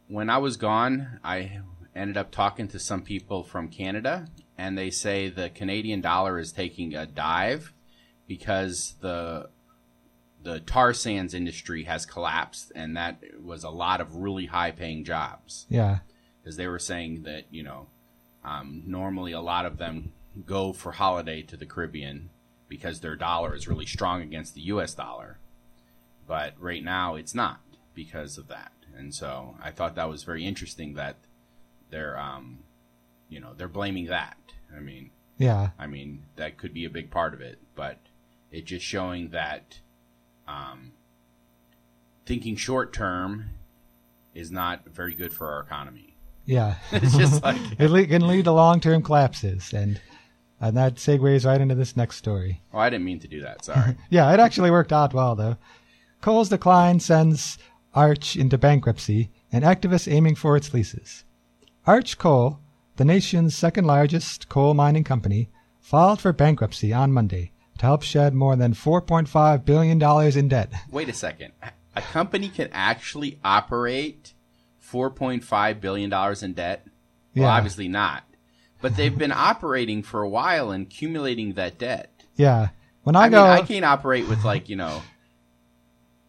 when 0.06 0.30
I 0.30 0.38
was 0.38 0.56
gone, 0.56 1.18
I 1.24 1.60
ended 1.94 2.16
up 2.16 2.30
talking 2.30 2.68
to 2.68 2.78
some 2.78 3.02
people 3.02 3.42
from 3.42 3.68
Canada, 3.68 4.28
and 4.56 4.78
they 4.78 4.90
say 4.90 5.28
the 5.28 5.50
Canadian 5.50 6.00
dollar 6.00 6.38
is 6.38 6.52
taking 6.52 6.94
a 6.94 7.06
dive 7.06 7.72
because 8.28 8.94
the 9.00 9.50
the 10.40 10.60
tar 10.60 10.94
sands 10.94 11.34
industry 11.34 11.84
has 11.84 12.06
collapsed, 12.06 12.70
and 12.74 12.96
that 12.96 13.20
was 13.42 13.64
a 13.64 13.70
lot 13.70 14.00
of 14.00 14.14
really 14.14 14.46
high 14.46 14.70
paying 14.70 15.04
jobs. 15.04 15.66
Yeah. 15.68 15.98
Because 16.48 16.56
they 16.56 16.66
were 16.66 16.78
saying 16.78 17.24
that 17.24 17.44
you 17.50 17.62
know, 17.62 17.88
um, 18.44 18.82
normally 18.86 19.32
a 19.32 19.40
lot 19.40 19.66
of 19.66 19.76
them 19.76 20.12
go 20.46 20.72
for 20.72 20.92
holiday 20.92 21.42
to 21.42 21.56
the 21.56 21.66
Caribbean 21.66 22.30
because 22.68 23.00
their 23.00 23.16
dollar 23.16 23.54
is 23.54 23.68
really 23.68 23.86
strong 23.86 24.22
against 24.22 24.54
the 24.54 24.62
U.S. 24.62 24.94
dollar 24.94 25.38
but 26.28 26.52
right 26.60 26.84
now 26.84 27.16
it's 27.16 27.34
not 27.34 27.60
because 27.94 28.38
of 28.38 28.46
that. 28.46 28.70
And 28.96 29.12
so 29.12 29.56
I 29.60 29.72
thought 29.72 29.96
that 29.96 30.08
was 30.08 30.22
very 30.22 30.44
interesting 30.44 30.94
that 30.94 31.16
they're, 31.90 32.16
um, 32.18 32.58
you 33.28 33.40
know, 33.40 33.54
they're 33.56 33.66
blaming 33.66 34.06
that. 34.06 34.36
I 34.76 34.78
mean, 34.78 35.10
Yeah. 35.38 35.70
I 35.78 35.86
mean 35.86 36.24
that 36.36 36.58
could 36.58 36.74
be 36.74 36.84
a 36.84 36.90
big 36.90 37.10
part 37.10 37.34
of 37.34 37.40
it, 37.40 37.58
but 37.74 37.98
it 38.52 38.66
just 38.66 38.84
showing 38.84 39.30
that 39.30 39.78
um, 40.46 40.92
thinking 42.26 42.56
short 42.56 42.92
term 42.92 43.50
is 44.34 44.50
not 44.50 44.86
very 44.86 45.14
good 45.14 45.32
for 45.32 45.50
our 45.50 45.60
economy. 45.60 46.07
Yeah. 46.48 46.74
It's 46.92 47.16
just 47.16 47.42
like 47.48 47.60
it 47.78 47.90
le- 47.90 48.06
can 48.06 48.26
lead 48.26 48.44
to 48.46 48.52
long-term 48.52 49.02
collapses 49.02 49.72
and 49.72 50.00
and 50.60 50.76
that 50.76 50.96
segues 50.96 51.46
right 51.46 51.60
into 51.60 51.76
this 51.76 51.96
next 51.96 52.16
story. 52.16 52.62
oh, 52.74 52.78
I 52.78 52.90
didn't 52.90 53.04
mean 53.04 53.20
to 53.20 53.28
do 53.28 53.42
that. 53.42 53.64
Sorry. 53.64 53.94
Yeah, 54.10 54.32
it 54.34 54.40
actually 54.40 54.72
worked 54.72 54.92
out 54.92 55.14
well, 55.14 55.36
though. 55.36 55.56
Coal's 56.20 56.48
decline 56.48 56.98
sends 56.98 57.58
Arch 57.94 58.34
into 58.36 58.58
bankruptcy, 58.58 59.30
and 59.52 59.64
activists 59.64 60.10
aiming 60.12 60.34
for 60.34 60.56
its 60.56 60.74
leases. 60.74 61.24
Arch 61.86 62.18
Coal, 62.18 62.58
the 62.96 63.04
nation's 63.04 63.54
second 63.56 63.86
largest 63.86 64.48
coal 64.48 64.74
mining 64.74 65.04
company, 65.04 65.48
filed 65.80 66.20
for 66.20 66.32
bankruptcy 66.32 66.92
on 66.92 67.12
Monday 67.12 67.52
to 67.78 67.86
help 67.86 68.02
shed 68.02 68.34
more 68.34 68.56
than 68.56 68.74
$4.5 68.74 69.64
billion 69.64 70.02
in 70.38 70.48
debt. 70.48 70.72
Wait 70.90 71.08
a 71.08 71.12
second. 71.12 71.52
A 71.96 72.02
company 72.02 72.48
can 72.48 72.68
actually 72.72 73.38
operate 73.44 74.34
$4.5 74.90 75.80
billion 75.80 76.12
in 76.42 76.52
debt? 76.54 76.82
Well, 77.34 77.44
Yeah. 77.44 77.48
obviously 77.48 77.88
not. 77.88 78.24
But 78.80 78.96
they've 78.96 79.16
been 79.16 79.32
operating 79.50 80.02
for 80.02 80.22
a 80.22 80.28
while 80.28 80.70
and 80.70 80.86
accumulating 80.86 81.54
that 81.54 81.78
debt. 81.78 82.10
Yeah. 82.36 82.68
When 83.02 83.16
I, 83.16 83.22
I, 83.24 83.28
go, 83.28 83.42
mean, 83.42 83.50
I 83.50 83.62
can't 83.62 83.84
operate 83.84 84.28
with, 84.28 84.44
like, 84.44 84.68
you 84.68 84.76
know, 84.76 85.02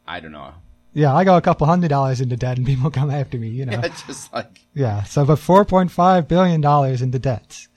I 0.07 0.19
don't 0.19 0.31
know. 0.31 0.53
yeah, 0.93 1.13
I 1.15 1.23
go 1.23 1.37
a 1.37 1.41
couple 1.41 1.67
hundred 1.67 1.89
dollars 1.89 2.21
into 2.21 2.35
debt 2.37 2.57
and 2.57 2.65
people 2.65 2.89
come 2.89 3.11
after 3.11 3.37
me, 3.37 3.49
you 3.49 3.65
know. 3.67 3.79
It's 3.83 4.01
just 4.03 4.33
like, 4.33 4.61
Yeah, 4.73 5.03
so 5.03 5.25
but 5.25 5.37
four 5.37 5.65
point 5.65 5.91
five 5.91 6.27
billion 6.27 6.61
dollars 6.61 7.01
into 7.01 7.19
debts, 7.19 7.67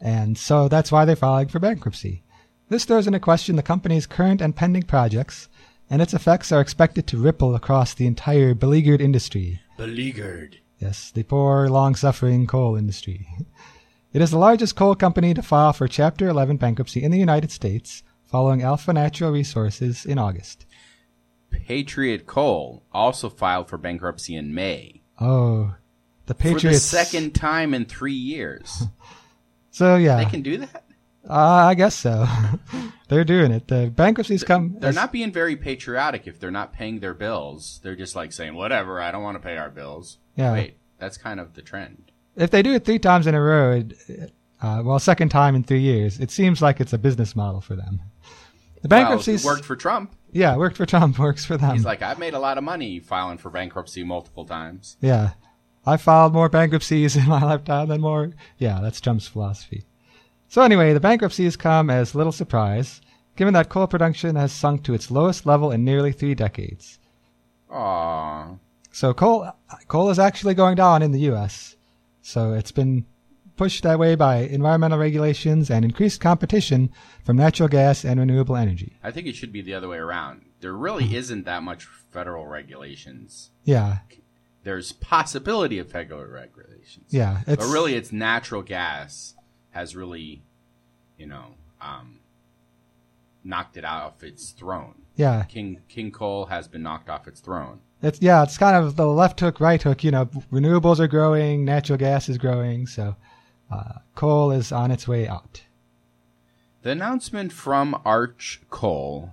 and 0.00 0.38
so 0.38 0.68
that's 0.68 0.90
why 0.92 1.04
they're 1.04 1.16
filing 1.16 1.48
for 1.48 1.58
bankruptcy. 1.58 2.22
This 2.68 2.84
throws 2.86 3.06
into 3.06 3.20
question 3.20 3.56
the 3.56 3.62
company's 3.62 4.06
current 4.06 4.40
and 4.40 4.56
pending 4.56 4.84
projects, 4.84 5.48
and 5.90 6.00
its 6.00 6.14
effects 6.14 6.50
are 6.52 6.60
expected 6.60 7.06
to 7.08 7.18
ripple 7.20 7.54
across 7.54 7.92
the 7.92 8.06
entire 8.06 8.54
beleaguered 8.54 9.00
industry. 9.02 9.60
Beleaguered. 9.76 10.58
Yes, 10.78 11.10
the 11.10 11.22
poor, 11.22 11.68
long-suffering 11.68 12.46
coal 12.46 12.76
industry. 12.76 13.26
It 14.12 14.20
is 14.20 14.30
the 14.30 14.38
largest 14.38 14.76
coal 14.76 14.94
company 14.94 15.32
to 15.34 15.42
file 15.42 15.72
for 15.72 15.88
Chapter 15.88 16.28
11 16.28 16.56
bankruptcy 16.56 17.02
in 17.02 17.10
the 17.10 17.18
United 17.18 17.50
States, 17.50 18.02
following 18.26 18.62
Alpha 18.62 18.92
Natural 18.92 19.30
Resources 19.30 20.04
in 20.04 20.18
August. 20.18 20.66
Patriot 21.50 22.26
Coal 22.26 22.82
also 22.92 23.28
filed 23.28 23.68
for 23.68 23.78
bankruptcy 23.78 24.34
in 24.34 24.54
May. 24.54 25.02
Oh, 25.20 25.74
the 26.26 26.34
For 26.34 26.58
the 26.58 26.74
second 26.74 27.34
time 27.34 27.74
in 27.74 27.84
three 27.84 28.12
years. 28.12 28.84
So 29.74 29.96
yeah, 29.96 30.16
They 30.16 30.26
can 30.26 30.42
do 30.42 30.58
that? 30.58 30.84
Uh, 31.28 31.32
I 31.34 31.74
guess 31.74 31.94
so. 31.94 32.26
they're 33.08 33.24
doing 33.24 33.52
it. 33.52 33.68
The 33.68 33.92
bankruptcies 33.94 34.44
come. 34.44 34.76
They're 34.78 34.90
as- 34.90 34.94
not 34.94 35.12
being 35.12 35.32
very 35.32 35.56
patriotic 35.56 36.26
if 36.26 36.38
they're 36.40 36.50
not 36.50 36.72
paying 36.72 37.00
their 37.00 37.14
bills. 37.14 37.80
They're 37.82 37.96
just 37.96 38.16
like 38.16 38.32
saying, 38.32 38.54
whatever, 38.54 39.00
I 39.00 39.10
don't 39.12 39.22
want 39.22 39.36
to 39.36 39.46
pay 39.46 39.56
our 39.56 39.70
bills. 39.70 40.18
Yeah. 40.36 40.52
Wait, 40.52 40.76
that's 40.98 41.16
kind 41.16 41.38
of 41.40 41.54
the 41.54 41.62
trend. 41.62 42.10
if 42.36 42.50
they 42.50 42.62
do 42.62 42.72
it 42.74 42.84
three 42.84 42.98
times 42.98 43.26
in 43.26 43.34
a 43.34 43.40
row, 43.42 43.72
it, 43.72 44.32
uh, 44.60 44.82
well, 44.84 44.98
second 44.98 45.28
time 45.30 45.54
in 45.54 45.62
three 45.64 45.80
years, 45.80 46.18
it 46.20 46.30
seems 46.30 46.62
like 46.62 46.80
it's 46.80 46.92
a 46.92 46.98
business 46.98 47.34
model 47.36 47.60
for 47.60 47.74
them. 47.76 48.00
The 48.82 48.88
Well, 48.88 49.00
bankruptcies 49.00 49.44
it 49.44 49.46
worked 49.46 49.64
for 49.64 49.76
Trump. 49.76 50.14
Yeah, 50.32 50.56
worked 50.56 50.76
for 50.76 50.86
Trump. 50.86 51.18
Works 51.18 51.44
for 51.44 51.56
them. 51.56 51.72
He's 51.74 51.84
like, 51.84 52.02
I've 52.02 52.18
made 52.18 52.34
a 52.34 52.38
lot 52.38 52.58
of 52.58 52.64
money 52.64 52.98
filing 53.00 53.38
for 53.38 53.50
bankruptcy 53.50 54.02
multiple 54.02 54.44
times. 54.46 54.96
yeah, 55.00 55.32
I 55.84 55.96
filed 55.98 56.32
more 56.32 56.48
bankruptcies 56.48 57.14
in 57.16 57.28
my 57.28 57.42
lifetime 57.42 57.88
than 57.88 58.00
more. 58.00 58.30
Yeah, 58.58 58.80
that's 58.82 59.00
Trump's 59.00 59.28
philosophy. 59.28 59.84
So 60.52 60.60
anyway, 60.60 60.92
the 60.92 61.00
bankruptcies 61.00 61.56
come 61.56 61.88
as 61.88 62.14
little 62.14 62.30
surprise, 62.30 63.00
given 63.36 63.54
that 63.54 63.70
coal 63.70 63.86
production 63.86 64.36
has 64.36 64.52
sunk 64.52 64.84
to 64.84 64.92
its 64.92 65.10
lowest 65.10 65.46
level 65.46 65.70
in 65.70 65.82
nearly 65.82 66.12
three 66.12 66.34
decades. 66.34 66.98
Aww. 67.70 68.58
So 68.90 69.14
coal 69.14 69.50
coal 69.88 70.10
is 70.10 70.18
actually 70.18 70.52
going 70.52 70.74
down 70.74 71.00
in 71.00 71.12
the 71.12 71.20
U.S. 71.20 71.76
So 72.20 72.52
it's 72.52 72.70
been 72.70 73.06
pushed 73.56 73.82
that 73.84 73.98
way 73.98 74.14
by 74.14 74.40
environmental 74.40 74.98
regulations 74.98 75.70
and 75.70 75.86
increased 75.86 76.20
competition 76.20 76.90
from 77.24 77.38
natural 77.38 77.70
gas 77.70 78.04
and 78.04 78.20
renewable 78.20 78.56
energy. 78.56 78.98
I 79.02 79.10
think 79.10 79.26
it 79.26 79.36
should 79.36 79.52
be 79.52 79.62
the 79.62 79.72
other 79.72 79.88
way 79.88 79.96
around. 79.96 80.42
There 80.60 80.74
really 80.74 81.06
hmm. 81.06 81.14
isn't 81.14 81.46
that 81.46 81.62
much 81.62 81.86
federal 81.86 82.46
regulations. 82.46 83.52
Yeah, 83.64 84.00
there's 84.64 84.92
possibility 84.92 85.78
of 85.78 85.90
federal 85.90 86.26
regulations. 86.26 87.06
Yeah, 87.08 87.40
but 87.46 87.60
really, 87.60 87.94
it's 87.94 88.12
natural 88.12 88.60
gas 88.60 89.32
has 89.72 89.94
really, 89.94 90.42
you 91.18 91.26
know, 91.26 91.54
um, 91.80 92.20
knocked 93.44 93.76
it 93.76 93.84
out 93.84 94.14
of 94.16 94.22
its 94.24 94.50
throne. 94.50 95.02
yeah, 95.16 95.44
King 95.44 95.82
King 95.88 96.10
coal 96.10 96.46
has 96.46 96.68
been 96.68 96.82
knocked 96.82 97.10
off 97.10 97.26
its 97.28 97.40
throne. 97.40 97.80
it's 98.00 98.22
yeah, 98.22 98.42
it's 98.42 98.56
kind 98.56 98.76
of 98.76 98.96
the 98.96 99.06
left 99.06 99.40
hook, 99.40 99.60
right 99.60 99.82
hook. 99.82 100.04
You 100.04 100.12
know, 100.12 100.26
renewables 100.52 101.00
are 101.00 101.08
growing, 101.08 101.64
natural 101.64 101.98
gas 101.98 102.28
is 102.28 102.38
growing, 102.38 102.86
so 102.86 103.16
uh, 103.70 103.98
coal 104.14 104.50
is 104.52 104.72
on 104.72 104.90
its 104.90 105.08
way 105.08 105.26
out. 105.26 105.62
The 106.82 106.90
announcement 106.90 107.52
from 107.52 108.00
Arch 108.04 108.60
Coal 108.70 109.32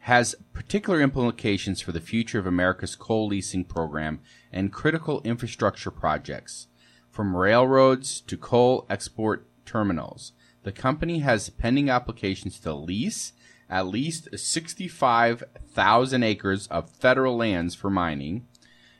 has 0.00 0.36
particular 0.52 1.00
implications 1.00 1.80
for 1.80 1.92
the 1.92 2.00
future 2.00 2.38
of 2.38 2.46
America's 2.46 2.94
coal 2.94 3.26
leasing 3.26 3.64
program 3.64 4.20
and 4.52 4.72
critical 4.72 5.20
infrastructure 5.24 5.90
projects. 5.90 6.68
From 7.10 7.34
railroads 7.36 8.20
to 8.22 8.36
coal 8.36 8.86
export 8.90 9.46
terminals, 9.64 10.32
the 10.62 10.72
company 10.72 11.20
has 11.20 11.50
pending 11.50 11.90
applications 11.90 12.58
to 12.60 12.74
lease 12.74 13.32
at 13.68 13.86
least 13.86 14.28
65,000 14.36 16.22
acres 16.22 16.66
of 16.68 16.90
federal 16.90 17.36
lands 17.36 17.74
for 17.74 17.90
mining, 17.90 18.46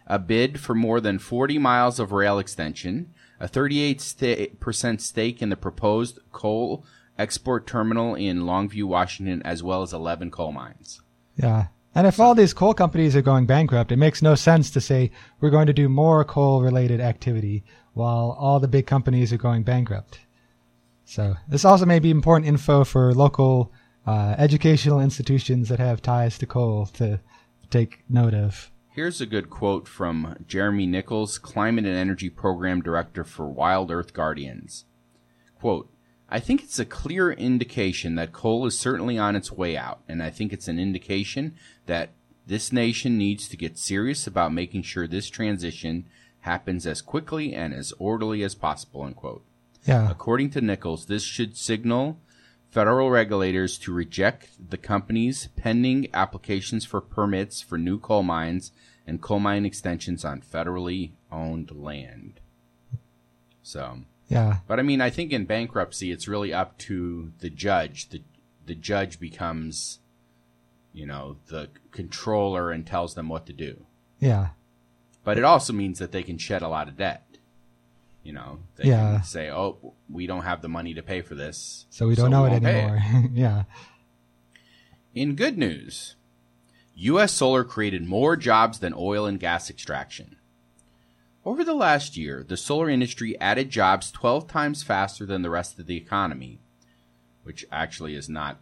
a 0.07 0.19
bid 0.19 0.61
for 0.61 0.75
more 0.75 1.01
than 1.01 1.19
40 1.19 1.59
miles 1.59 1.99
of 1.99 2.13
rail 2.13 2.39
extension, 2.39 3.13
a 3.41 3.49
38% 3.49 5.01
stake 5.01 5.43
in 5.43 5.49
the 5.49 5.57
proposed 5.57 6.19
coal 6.33 6.85
export 7.19 7.67
terminal 7.67 8.15
in 8.15 8.41
Longview, 8.41 8.85
Washington, 8.85 9.43
as 9.43 9.63
well 9.63 9.83
as 9.83 9.93
11 9.93 10.31
coal 10.31 10.53
mines. 10.53 11.01
Yeah. 11.37 11.67
And 11.95 12.07
if 12.07 12.19
all 12.19 12.35
these 12.35 12.53
coal 12.53 12.75
companies 12.75 13.15
are 13.15 13.23
going 13.23 13.47
bankrupt, 13.47 13.93
it 13.93 13.97
makes 13.97 14.21
no 14.21 14.35
sense 14.35 14.71
to 14.71 14.81
say 14.81 15.13
we're 15.41 15.51
going 15.51 15.69
to 15.69 15.73
do 15.73 15.89
more 15.89 16.25
coal 16.25 16.61
related 16.61 17.01
activity 17.01 17.63
while 17.93 18.37
all 18.39 18.59
the 18.59 18.67
big 18.67 18.87
companies 18.87 19.33
are 19.33 19.39
going 19.39 19.63
bankrupt. 19.63 20.19
So 21.05 21.37
this 21.49 21.65
also 21.65 21.87
may 21.87 21.99
be 21.99 22.11
important 22.11 22.49
info 22.49 22.85
for 22.85 23.15
local 23.15 23.73
uh, 24.07 24.35
educational 24.39 25.01
institutions 25.01 25.69
that 25.69 25.79
have 25.79 26.03
ties 26.03 26.39
to 26.39 26.47
coal 26.47 26.87
to 26.95 27.21
take 27.71 28.05
note 28.09 28.35
of. 28.35 28.71
Here's 28.91 29.21
a 29.21 29.27
good 29.27 29.51
quote 29.51 29.89
from 29.89 30.37
Jeremy 30.47 30.87
Nichols, 30.87 31.39
Climate 31.39 31.85
and 31.85 31.97
Energy 31.97 32.31
Program 32.31 32.81
Director 32.81 33.25
for 33.25 33.49
Wild 33.49 33.91
Earth 33.91 34.13
Guardians. 34.13 34.85
Quote, 35.59 35.91
I 36.29 36.41
think 36.41 36.63
it's 36.63 36.79
a 36.79 36.85
clear 36.85 37.33
indication 37.33 38.15
that 38.15 38.33
coal 38.33 38.67
is 38.67 38.79
certainly 38.79 39.19
on 39.19 39.37
its 39.37 39.53
way 39.53 39.77
out, 39.77 40.01
and 40.09 40.23
I 40.23 40.31
think 40.31 40.53
it's 40.53 40.69
an 40.69 40.79
indication 40.79 41.55
that 41.87 42.11
this 42.47 42.73
nation 42.73 43.19
needs 43.19 43.49
to 43.49 43.57
get 43.57 43.79
serious 43.79 44.27
about 44.27 44.53
making 44.53 44.83
sure 44.83 45.07
this 45.07 45.29
transition 45.29 46.07
happens 46.41 46.87
as 46.87 47.03
quickly 47.03 47.55
and 47.55 47.75
as 47.75 47.93
orderly 47.99 48.43
as 48.43 48.55
possible, 48.55 49.03
unquote. 49.03 49.43
Yeah. 49.85 50.11
According 50.11 50.51
to 50.51 50.61
Nichols, 50.61 51.07
this 51.07 51.23
should 51.23 51.57
signal 51.57 52.19
federal 52.71 53.11
regulators 53.11 53.79
to 53.79 53.93
reject 53.93 54.71
the 54.71 54.77
company's 54.79 55.49
pending 55.57 56.09
applications 56.13 56.85
for 56.85 57.01
permits 57.01 57.61
for 57.61 57.79
new 57.79 57.99
coal 57.99 58.23
mines 58.23 58.73
and 59.07 59.21
coal 59.21 59.39
mine 59.39 59.65
extensions 59.67 60.25
on 60.25 60.41
federally 60.41 61.13
owned 61.31 61.71
land. 61.71 62.41
So, 63.63 64.01
Yeah. 64.29 64.59
but 64.67 64.79
I 64.79 64.83
mean, 64.83 65.01
I 65.01 65.11
think 65.11 65.33
in 65.33 65.45
bankruptcy, 65.45 66.11
it's 66.11 66.27
really 66.29 66.53
up 66.53 66.79
to 66.79 67.33
the 67.39 67.51
judge. 67.51 68.09
The 68.09 68.23
the 68.67 68.75
judge 68.75 69.21
becomes, 69.21 69.99
you 70.91 71.05
know, 71.05 71.37
the 71.49 71.69
controller 71.91 72.71
and 72.71 72.87
tells 72.87 73.15
them 73.15 73.29
what 73.29 73.45
to 73.45 73.53
do. 73.53 73.85
Yeah. 74.19 74.49
But 75.23 75.37
it 75.37 75.45
also 75.45 75.75
means 75.75 75.99
that 75.99 76.13
they 76.13 76.23
can 76.23 76.39
shed 76.39 76.63
a 76.63 76.69
lot 76.69 76.89
of 76.89 76.97
debt. 76.97 77.34
You 78.25 78.33
know, 78.33 78.59
they 78.77 78.89
Yeah. 78.89 79.17
can 79.17 79.25
say, 79.25 79.51
"Oh, 79.51 79.93
we 80.09 80.27
don't 80.27 80.43
have 80.45 80.63
the 80.63 80.69
money 80.69 80.95
to 80.95 81.03
pay 81.03 81.21
for 81.21 81.35
this, 81.35 81.87
So 81.91 82.09
we 82.09 82.15
don't 82.17 82.31
know 82.31 82.47
it 82.47 82.51
won't 82.51 82.65
pay 82.65 82.81
anymore. 82.81 83.31
yeah. 83.35 83.65
In 85.15 85.37
good 85.37 85.57
news, 85.59 86.17
U.S. 86.97 87.33
solar 87.33 87.65
created 87.65 88.05
more 88.05 88.35
jobs 88.37 88.79
than 88.79 88.95
oil 88.97 89.27
and 89.27 89.39
gas 89.39 89.69
extraction. 89.71 90.37
Over 91.45 91.63
the 91.63 91.75
last 91.75 92.17
year, 92.17 92.43
the 92.47 92.57
solar 92.57 92.89
industry 92.89 93.39
added 93.41 93.69
jobs 93.69 94.11
12 94.11 94.47
times 94.49 94.83
faster 94.83 95.27
than 95.27 95.43
the 95.43 95.51
rest 95.51 95.79
of 95.79 95.87
the 95.87 95.97
economy, 95.97 96.61
which 97.43 97.67
actually 97.71 98.15
is 98.15 98.29
not 98.31 98.61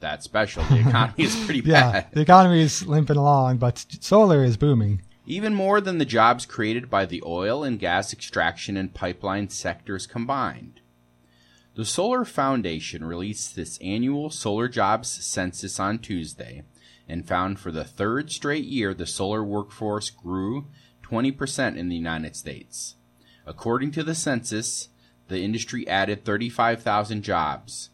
that 0.00 0.22
special. 0.22 0.64
The 0.64 0.80
economy 0.80 1.24
is 1.24 1.36
pretty 1.44 1.60
Yeah. 1.60 1.92
bad. 1.92 2.06
The 2.12 2.20
economy 2.22 2.62
is 2.62 2.86
limping 2.86 3.16
along, 3.18 3.58
but 3.58 3.84
solar 4.00 4.42
is 4.42 4.56
booming. 4.56 5.02
Even 5.30 5.54
more 5.54 5.82
than 5.82 5.98
the 5.98 6.06
jobs 6.06 6.46
created 6.46 6.88
by 6.88 7.04
the 7.04 7.22
oil 7.26 7.62
and 7.62 7.78
gas 7.78 8.14
extraction 8.14 8.78
and 8.78 8.94
pipeline 8.94 9.50
sectors 9.50 10.06
combined. 10.06 10.80
The 11.74 11.84
Solar 11.84 12.24
Foundation 12.24 13.04
released 13.04 13.58
its 13.58 13.76
annual 13.82 14.30
solar 14.30 14.68
jobs 14.68 15.10
census 15.22 15.78
on 15.78 15.98
Tuesday 15.98 16.62
and 17.06 17.28
found 17.28 17.60
for 17.60 17.70
the 17.70 17.84
third 17.84 18.32
straight 18.32 18.64
year 18.64 18.94
the 18.94 19.04
solar 19.04 19.44
workforce 19.44 20.08
grew 20.08 20.68
20% 21.02 21.76
in 21.76 21.90
the 21.90 21.96
United 21.96 22.34
States. 22.34 22.94
According 23.44 23.90
to 23.92 24.02
the 24.02 24.14
census, 24.14 24.88
the 25.28 25.42
industry 25.42 25.86
added 25.86 26.24
35,000 26.24 27.20
jobs. 27.20 27.90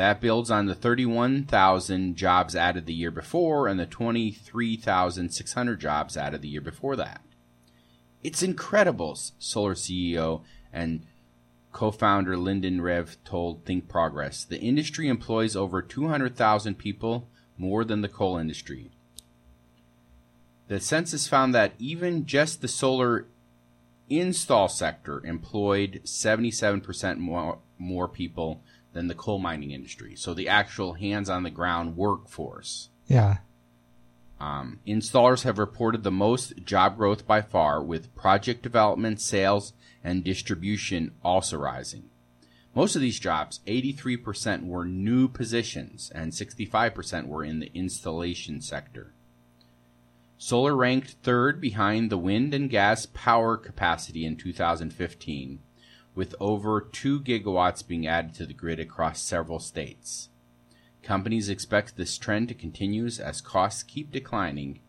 That 0.00 0.22
builds 0.22 0.50
on 0.50 0.64
the 0.64 0.74
31,000 0.74 2.16
jobs 2.16 2.56
added 2.56 2.86
the 2.86 2.94
year 2.94 3.10
before 3.10 3.68
and 3.68 3.78
the 3.78 3.84
23,600 3.84 5.78
jobs 5.78 6.16
added 6.16 6.40
the 6.40 6.48
year 6.48 6.62
before 6.62 6.96
that. 6.96 7.20
It's 8.22 8.42
incredible, 8.42 9.18
Solar 9.38 9.74
CEO 9.74 10.40
and 10.72 11.04
co-founder 11.72 12.38
Lyndon 12.38 12.80
Rive 12.80 13.18
told 13.26 13.66
Think 13.66 13.90
Progress. 13.90 14.42
The 14.42 14.58
industry 14.58 15.06
employs 15.06 15.54
over 15.54 15.82
200,000 15.82 16.78
people, 16.78 17.28
more 17.58 17.84
than 17.84 18.00
the 18.00 18.08
coal 18.08 18.38
industry. 18.38 18.90
The 20.68 20.80
census 20.80 21.28
found 21.28 21.54
that 21.54 21.74
even 21.78 22.24
just 22.24 22.62
the 22.62 22.68
solar 22.68 23.26
install 24.08 24.70
sector 24.70 25.22
employed 25.26 26.00
77% 26.06 27.18
more, 27.18 27.58
more 27.76 28.08
people 28.08 28.62
than 28.92 29.08
the 29.08 29.14
coal 29.14 29.38
mining 29.38 29.70
industry. 29.70 30.16
So 30.16 30.34
the 30.34 30.48
actual 30.48 30.94
hands 30.94 31.30
on 31.30 31.42
the 31.42 31.50
ground 31.50 31.96
workforce. 31.96 32.88
Yeah. 33.06 33.38
Um, 34.40 34.80
installers 34.86 35.42
have 35.42 35.58
reported 35.58 36.02
the 36.02 36.10
most 36.10 36.64
job 36.64 36.96
growth 36.96 37.26
by 37.26 37.42
far, 37.42 37.82
with 37.82 38.14
project 38.14 38.62
development, 38.62 39.20
sales, 39.20 39.74
and 40.02 40.24
distribution 40.24 41.12
also 41.22 41.58
rising. 41.58 42.08
Most 42.74 42.94
of 42.94 43.02
these 43.02 43.18
jobs, 43.18 43.60
83%, 43.66 44.64
were 44.64 44.84
new 44.84 45.28
positions, 45.28 46.10
and 46.14 46.32
65% 46.32 47.26
were 47.26 47.44
in 47.44 47.58
the 47.58 47.70
installation 47.74 48.60
sector. 48.60 49.12
Solar 50.38 50.74
ranked 50.74 51.16
third 51.22 51.60
behind 51.60 52.08
the 52.08 52.16
wind 52.16 52.54
and 52.54 52.70
gas 52.70 53.06
power 53.06 53.58
capacity 53.58 54.24
in 54.24 54.36
2015, 54.36 55.58
with 56.14 56.34
over 56.40 56.80
2 56.80 57.20
gigawatts 57.20 57.86
being 57.86 58.06
added 58.06 58.34
to 58.34 58.46
the 58.46 58.52
grid 58.54 58.80
across 58.80 59.20
several 59.20 59.58
states. 59.58 60.28
Companies 61.02 61.48
expect 61.48 61.96
this 61.96 62.18
trend 62.18 62.48
to 62.48 62.54
continue 62.54 63.06
as 63.06 63.40
costs 63.40 63.82
keep 63.82 64.10
declining, 64.12 64.80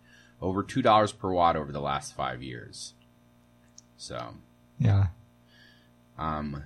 over 0.42 0.64
$2 0.64 1.18
per 1.18 1.32
watt 1.32 1.56
over 1.56 1.72
the 1.72 1.80
last 1.80 2.16
five 2.16 2.42
years. 2.42 2.94
So, 3.96 4.36
Yeah. 4.80 5.08
um, 6.18 6.64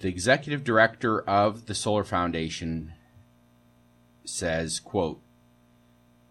the 0.00 0.08
executive 0.08 0.62
director 0.62 1.20
of 1.22 1.66
the 1.66 1.74
Solar 1.74 2.04
Foundation 2.04 2.92
says, 4.24 4.78
quote, 4.78 5.22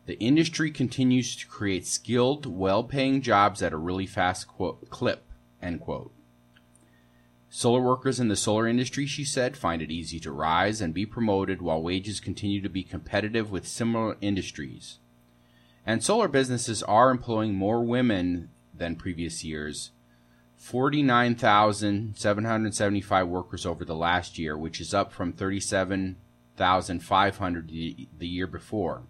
the 0.06 0.18
industry 0.20 0.72
continues 0.72 1.36
to 1.36 1.48
create 1.48 1.86
skilled, 1.86 2.46
well-paying 2.46 3.22
jobs 3.22 3.62
at 3.62 3.74
a 3.74 3.78
really 3.78 4.06
fast 4.06 4.48
quote, 4.48 4.90
clip, 4.90 5.26
end 5.62 5.82
quote. 5.82 6.14
Solar 7.58 7.82
workers 7.82 8.20
in 8.20 8.28
the 8.28 8.36
solar 8.36 8.68
industry, 8.68 9.08
she 9.08 9.24
said, 9.24 9.58
find 9.58 9.82
it 9.82 9.90
easy 9.90 10.20
to 10.20 10.32
rise 10.32 10.80
and 10.80 10.94
be 10.94 11.08
promoted 11.08 11.60
while 11.60 11.82
wages 11.82 12.20
continue 12.20 12.62
to 12.62 12.70
be 12.70 12.84
competitive 12.84 13.50
with 13.50 13.68
similar 13.68 14.16
industries. 14.22 15.00
And 15.84 16.04
solar 16.04 16.28
businesses 16.28 16.84
are 16.84 17.10
employing 17.10 17.56
more 17.56 17.84
women 17.84 18.52
than 18.76 18.96
previous 18.96 19.44
years, 19.44 19.90
49,775 20.58 23.28
workers 23.28 23.66
over 23.66 23.84
the 23.84 23.96
last 23.96 24.38
year, 24.38 24.56
which 24.56 24.80
is 24.80 24.94
up 24.94 25.12
from 25.12 25.34
37,500 25.34 27.70
the 27.70 28.08
year 28.20 28.46
before. 28.46 29.02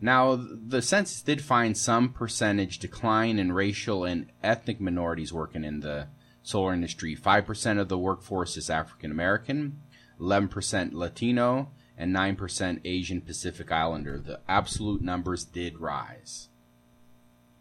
Now, 0.00 0.36
the 0.36 0.80
census 0.80 1.20
did 1.20 1.42
find 1.42 1.76
some 1.76 2.14
percentage 2.14 2.78
decline 2.78 3.38
in 3.38 3.52
racial 3.52 4.06
and 4.06 4.32
ethnic 4.42 4.80
minorities 4.80 5.34
working 5.34 5.64
in 5.64 5.80
the 5.80 6.06
solar 6.46 6.72
industry. 6.72 7.16
5% 7.16 7.80
of 7.80 7.88
the 7.88 7.98
workforce 7.98 8.56
is 8.56 8.70
African 8.70 9.10
American, 9.10 9.80
11% 10.20 10.92
Latino, 10.92 11.70
and 11.98 12.14
9% 12.14 12.80
Asian 12.84 13.20
Pacific 13.20 13.72
Islander. 13.72 14.18
The 14.20 14.38
absolute 14.48 15.02
numbers 15.02 15.44
did 15.44 15.80
rise. 15.80 16.48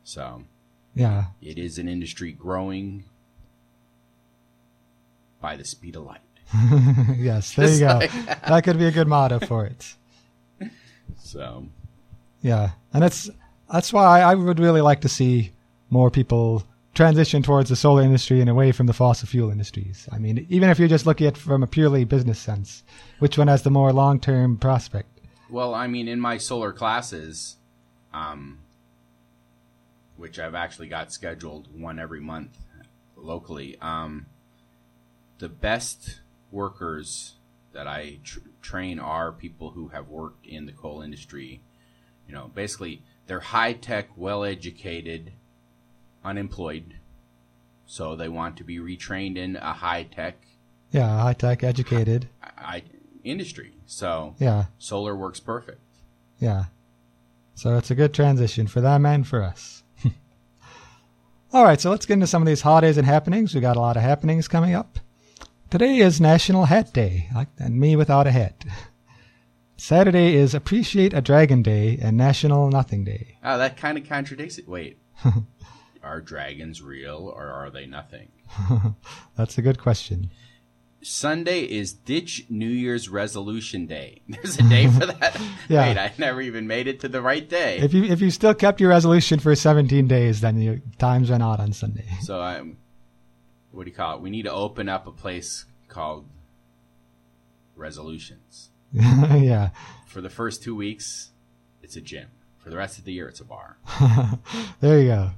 So, 0.03 0.43
Yeah. 0.93 1.25
It 1.41 1.57
is 1.57 1.79
an 1.79 1.87
industry 1.89 2.31
growing 2.31 3.05
by 5.41 5.55
the 5.55 5.65
speed 5.65 5.95
of 5.95 6.03
light. 6.03 6.21
yes, 7.17 7.55
there 7.55 7.65
Just 7.65 7.79
you 7.81 7.87
go. 7.87 7.93
like 7.97 8.11
that 8.47 8.63
could 8.63 8.77
be 8.77 8.85
a 8.85 8.91
good 8.91 9.07
motto 9.07 9.39
for 9.39 9.65
it. 9.65 9.95
So, 11.17 11.65
Yeah, 12.43 12.71
and 12.93 13.03
it's 13.03 13.31
that's 13.71 13.91
why 13.91 14.21
I 14.21 14.35
would 14.35 14.59
really 14.59 14.81
like 14.81 15.01
to 15.01 15.09
see 15.09 15.53
more 15.89 16.11
people 16.11 16.63
transition 16.95 17.43
towards 17.43 17.69
the 17.69 17.75
solar 17.75 18.01
industry 18.01 18.41
and 18.41 18.49
away 18.49 18.71
from 18.71 18.87
the 18.87 18.93
fossil 18.93 19.27
fuel 19.27 19.51
industries. 19.51 20.09
I 20.11 20.17
mean, 20.17 20.47
even 20.49 20.69
if 20.69 20.79
you're 20.79 20.87
just 20.87 21.05
looking 21.05 21.27
at 21.27 21.37
from 21.37 21.61
a 21.61 21.67
purely 21.67 22.05
business 22.05 22.39
sense, 22.39 22.83
which 23.19 23.37
one 23.37 23.47
has 23.47 23.61
the 23.61 23.69
more 23.69 23.93
long-term 23.93 24.57
prospect? 24.57 25.15
well, 25.49 25.73
I 25.73 25.87
mean, 25.87 26.07
in 26.07 26.19
my 26.19 26.37
solar 26.37 26.71
classes, 26.71 27.57
um, 28.13 28.59
which 30.17 30.39
I've 30.39 30.55
actually 30.55 30.87
got 30.87 31.11
scheduled 31.11 31.67
one 31.79 31.99
every 31.99 32.19
month 32.19 32.57
locally, 33.15 33.77
um, 33.81 34.27
the 35.39 35.49
best 35.49 36.21
workers 36.51 37.35
that 37.73 37.87
I 37.87 38.19
tr- 38.23 38.39
train 38.61 38.99
are 38.99 39.31
people 39.31 39.71
who 39.71 39.89
have 39.89 40.07
worked 40.07 40.45
in 40.45 40.65
the 40.65 40.71
coal 40.71 41.01
industry. 41.01 41.61
You 42.27 42.33
know, 42.33 42.49
basically, 42.53 43.03
they're 43.27 43.39
high 43.39 43.73
tech, 43.73 44.09
well 44.15 44.43
educated, 44.43 45.33
unemployed. 46.25 46.95
So 47.85 48.15
they 48.15 48.27
want 48.27 48.57
to 48.57 48.63
be 48.63 48.77
retrained 48.79 49.37
in 49.37 49.55
a 49.57 49.73
high 49.73 50.03
tech 50.03 50.35
Yeah, 50.91 51.21
high-tech, 51.21 51.63
educated. 51.63 52.27
I, 52.41 52.81
industry. 53.23 53.75
So 53.85 54.35
Yeah, 54.39 54.65
solar 54.79 55.15
works 55.15 55.39
perfect. 55.39 55.81
yeah. 56.39 56.65
So 57.53 57.77
it's 57.77 57.91
a 57.91 57.95
good 57.95 58.13
transition 58.13 58.67
for 58.67 58.81
them 58.81 59.05
and 59.05 59.25
for 59.25 59.41
us. 59.41 59.83
All 61.53 61.63
right, 61.63 61.79
so 61.79 61.89
let's 61.89 62.05
get 62.05 62.15
into 62.15 62.27
some 62.27 62.41
of 62.41 62.47
these 62.47 62.61
holidays 62.61 62.97
and 62.97 63.05
happenings. 63.07 63.55
We 63.55 63.61
got 63.61 63.77
a 63.77 63.79
lot 63.79 63.95
of 63.95 64.03
happenings 64.03 64.47
coming 64.49 64.73
up. 64.75 64.99
Today 65.69 65.97
is 65.97 66.19
National 66.19 66.65
Hat 66.65 66.91
Day, 66.93 67.29
like 67.33 67.47
and 67.57 67.79
me 67.79 67.95
without 67.95 68.27
a 68.27 68.31
hat. 68.31 68.65
Saturday 69.77 70.35
is 70.35 70.53
Appreciate 70.53 71.13
a 71.13 71.21
Dragon 71.21 71.61
Day 71.61 71.97
and 72.01 72.17
National 72.17 72.69
Nothing 72.69 73.03
Day. 73.03 73.37
Oh, 73.43 73.57
that 73.57 73.77
kind 73.77 73.97
of 73.97 74.07
contradicts 74.07 74.57
it. 74.57 74.67
Wait, 74.67 74.97
are 76.05 76.21
dragons 76.21 76.81
real 76.81 77.33
or 77.35 77.47
are 77.51 77.69
they 77.69 77.85
nothing? 77.85 78.29
That's 79.35 79.57
a 79.57 79.61
good 79.61 79.79
question. 79.79 80.29
Sunday 81.01 81.61
is 81.61 81.93
Ditch 81.93 82.45
New 82.49 82.67
Year's 82.69 83.09
Resolution 83.09 83.85
Day. 83.85 84.21
There's 84.29 84.57
a 84.57 84.63
day 84.63 84.87
for 84.87 85.05
that. 85.07 85.39
Yeah. 85.67 85.87
Wait, 85.87 85.97
I 85.97 86.11
never 86.19 86.41
even 86.41 86.67
made 86.67 86.87
it 86.87 86.99
to 87.01 87.07
the 87.07 87.21
right 87.21 87.47
day. 87.47 87.79
If 87.79 87.91
you 87.93 88.03
if 88.03 88.21
you 88.21 88.29
still 88.29 88.53
kept 88.53 88.79
your 88.79 88.91
resolution 88.91 89.39
for 89.39 89.55
17 89.55 90.07
days, 90.07 90.41
then 90.41 90.61
your 90.61 90.79
times 90.99 91.31
run 91.31 91.41
out 91.41 91.59
on 91.59 91.73
Sunday. 91.73 92.05
so 92.21 92.39
I'm. 92.39 92.77
What 93.71 93.85
do 93.85 93.89
you 93.89 93.95
call 93.95 94.15
it? 94.15 94.21
We 94.21 94.29
need 94.29 94.43
to 94.43 94.51
open 94.53 94.87
up 94.87 95.05
a 95.07 95.11
place 95.11 95.65
called 95.87 96.27
Resolutions. 97.75 98.69
yeah, 98.93 99.69
For 100.07 100.21
the 100.21 100.29
first 100.29 100.63
two 100.63 100.75
weeks, 100.75 101.31
it's 101.81 101.95
a 101.95 102.01
gym. 102.01 102.27
For 102.59 102.69
the 102.69 102.77
rest 102.77 102.97
of 102.99 103.05
the 103.05 103.11
year, 103.13 103.27
it's 103.27 103.41
a 103.41 103.43
bar. 103.45 103.77
there 104.79 104.99
you 105.01 105.07
go. 105.07 105.31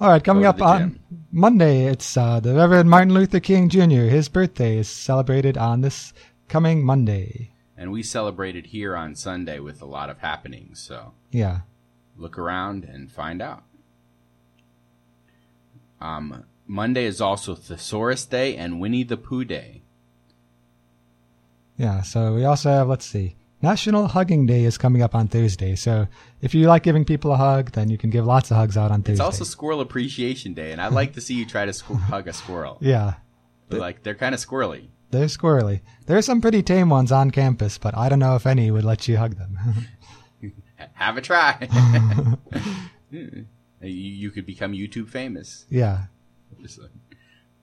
All 0.00 0.08
right, 0.08 0.24
coming 0.24 0.46
up 0.46 0.62
on 0.62 0.78
gym. 0.78 1.00
Monday, 1.30 1.84
it's 1.84 2.16
uh, 2.16 2.40
the 2.40 2.54
Reverend 2.54 2.88
Martin 2.88 3.12
Luther 3.12 3.38
King 3.38 3.68
Jr. 3.68 4.08
His 4.08 4.30
birthday 4.30 4.78
is 4.78 4.88
celebrated 4.88 5.58
on 5.58 5.82
this 5.82 6.14
coming 6.48 6.82
Monday. 6.82 7.50
And 7.76 7.92
we 7.92 8.02
celebrated 8.02 8.66
here 8.66 8.96
on 8.96 9.14
Sunday 9.14 9.58
with 9.58 9.82
a 9.82 9.86
lot 9.86 10.08
of 10.08 10.18
happenings. 10.18 10.80
So 10.80 11.12
Yeah, 11.30 11.60
look 12.16 12.38
around 12.38 12.84
and 12.84 13.12
find 13.12 13.42
out. 13.42 13.62
Um, 16.00 16.44
Monday 16.66 17.04
is 17.04 17.20
also 17.20 17.54
Thesaurus 17.54 18.24
Day 18.24 18.56
and 18.56 18.80
Winnie 18.80 19.02
the 19.02 19.18
Pooh 19.18 19.44
Day. 19.44 19.82
yeah. 21.76 22.00
So 22.00 22.34
we 22.34 22.44
also 22.46 22.70
have 22.70 22.88
let's 22.88 23.04
see, 23.04 23.36
National 23.62 24.06
Hugging 24.08 24.46
Day 24.46 24.64
is 24.64 24.78
coming 24.78 25.02
up 25.02 25.14
on 25.14 25.28
Thursday. 25.28 25.76
So 25.76 26.06
if 26.40 26.54
you 26.54 26.66
like 26.66 26.82
giving 26.82 27.04
people 27.04 27.32
a 27.32 27.36
hug, 27.36 27.72
then 27.72 27.90
you 27.90 27.98
can 27.98 28.08
give 28.10 28.24
lots 28.26 28.50
of 28.50 28.56
hugs 28.56 28.76
out 28.76 28.90
on 28.90 29.02
Thursday. 29.02 29.12
It's 29.12 29.20
also 29.20 29.44
Squirrel 29.44 29.80
Appreciation 29.80 30.54
Day, 30.54 30.72
and 30.72 30.80
I'd 30.80 30.92
like 30.92 31.12
to 31.14 31.20
see 31.20 31.34
you 31.34 31.44
try 31.44 31.66
to 31.66 31.72
squ- 31.72 32.00
hug 32.00 32.26
a 32.28 32.32
squirrel. 32.32 32.78
yeah, 32.80 33.14
Like 33.68 34.02
they're 34.02 34.14
kind 34.14 34.34
of 34.34 34.40
squirrely. 34.40 34.88
they're 35.10 35.26
squirrely. 35.26 35.80
There 36.06 36.16
are 36.16 36.22
some 36.22 36.40
pretty 36.40 36.62
tame 36.62 36.88
ones 36.88 37.12
on 37.12 37.30
campus, 37.30 37.76
but 37.78 37.94
I 37.96 38.08
don't 38.08 38.18
know 38.18 38.34
if 38.36 38.46
any 38.46 38.70
would 38.70 38.84
let 38.84 39.06
you 39.08 39.18
hug 39.18 39.36
them. 39.36 39.58
Have 40.94 41.16
a 41.16 41.20
try. 41.20 41.68
Hmm. 43.10 43.40
you, 43.82 43.88
you 43.90 44.30
could 44.30 44.46
become 44.46 44.72
YouTube 44.72 45.08
famous. 45.08 45.64
yeah. 45.68 46.04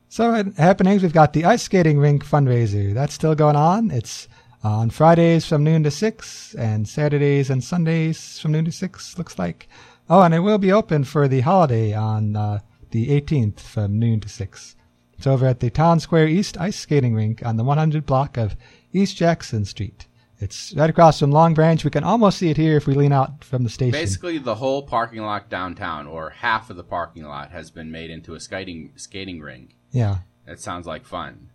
So 0.10 0.34
at 0.34 0.54
happenings, 0.56 1.04
we've 1.04 1.14
got 1.14 1.34
the 1.34 1.46
ice 1.46 1.64
skating 1.64 2.00
rink 2.00 2.26
fundraiser. 2.26 2.94
That's 2.94 3.14
still 3.14 3.36
going 3.36 3.56
on. 3.56 3.92
It's 3.92 4.28
on 4.63 4.89
Fridays 4.89 5.46
from 5.46 5.63
noon 5.63 5.84
to 5.84 5.91
six, 5.91 6.54
and 6.56 6.88
Saturdays 6.88 7.50
and 7.50 7.63
Sundays 7.63 8.39
from 8.39 8.52
noon 8.52 8.65
to 8.65 8.72
six. 8.72 9.17
Looks 9.17 9.38
like. 9.38 9.67
Oh, 10.10 10.22
and 10.22 10.34
it 10.34 10.39
will 10.39 10.58
be 10.58 10.72
open 10.72 11.04
for 11.04 11.28
the 11.28 11.41
holiday 11.41 11.93
on 11.93 12.36
uh, 12.36 12.60
the 12.91 13.10
18th 13.10 13.60
from 13.60 14.00
noon 14.00 14.20
to 14.22 14.30
six. 14.30 14.76
It's 15.17 15.28
over 15.28 15.46
at 15.46 15.60
the 15.60 15.70
Town 15.70 16.00
Square 16.00 16.28
East 16.28 16.58
Ice 16.60 16.78
Skating 16.78 17.13
Rink 17.15 17.46
on 17.46 17.58
the 17.58 17.63
100 17.63 18.06
block 18.06 18.38
of 18.38 18.56
East 18.93 19.17
Jackson 19.17 19.65
Street. 19.65 20.08
It's 20.39 20.74
right 20.76 20.89
across 20.89 21.20
from 21.20 21.32
Long 21.32 21.56
Branch. 21.56 21.84
We 21.84 21.89
can 21.89 22.04
almost 22.04 22.38
see 22.38 22.52
it 22.52 22.58
here 22.58 22.78
if 22.78 22.86
we 22.86 22.93
lean 22.93 23.12
out 23.12 23.43
from 23.43 23.63
the 23.63 23.70
station. 23.72 23.93
Basically, 23.93 24.38
the 24.38 24.56
whole 24.56 24.84
parking 24.84 25.24
lot 25.24 25.50
downtown, 25.50 26.06
or 26.06 26.30
half 26.30 26.70
of 26.70 26.78
the 26.78 26.84
parking 26.84 27.24
lot, 27.24 27.52
has 27.52 27.72
been 27.72 27.91
made 27.91 28.12
into 28.12 28.36
a 28.36 28.39
skating 28.39 28.91
skating 28.96 29.39
rink. 29.39 29.76
Yeah. 29.91 30.20
That 30.46 30.60
sounds 30.60 30.86
like 30.86 31.06
fun. 31.06 31.50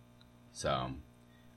So, 0.51 0.91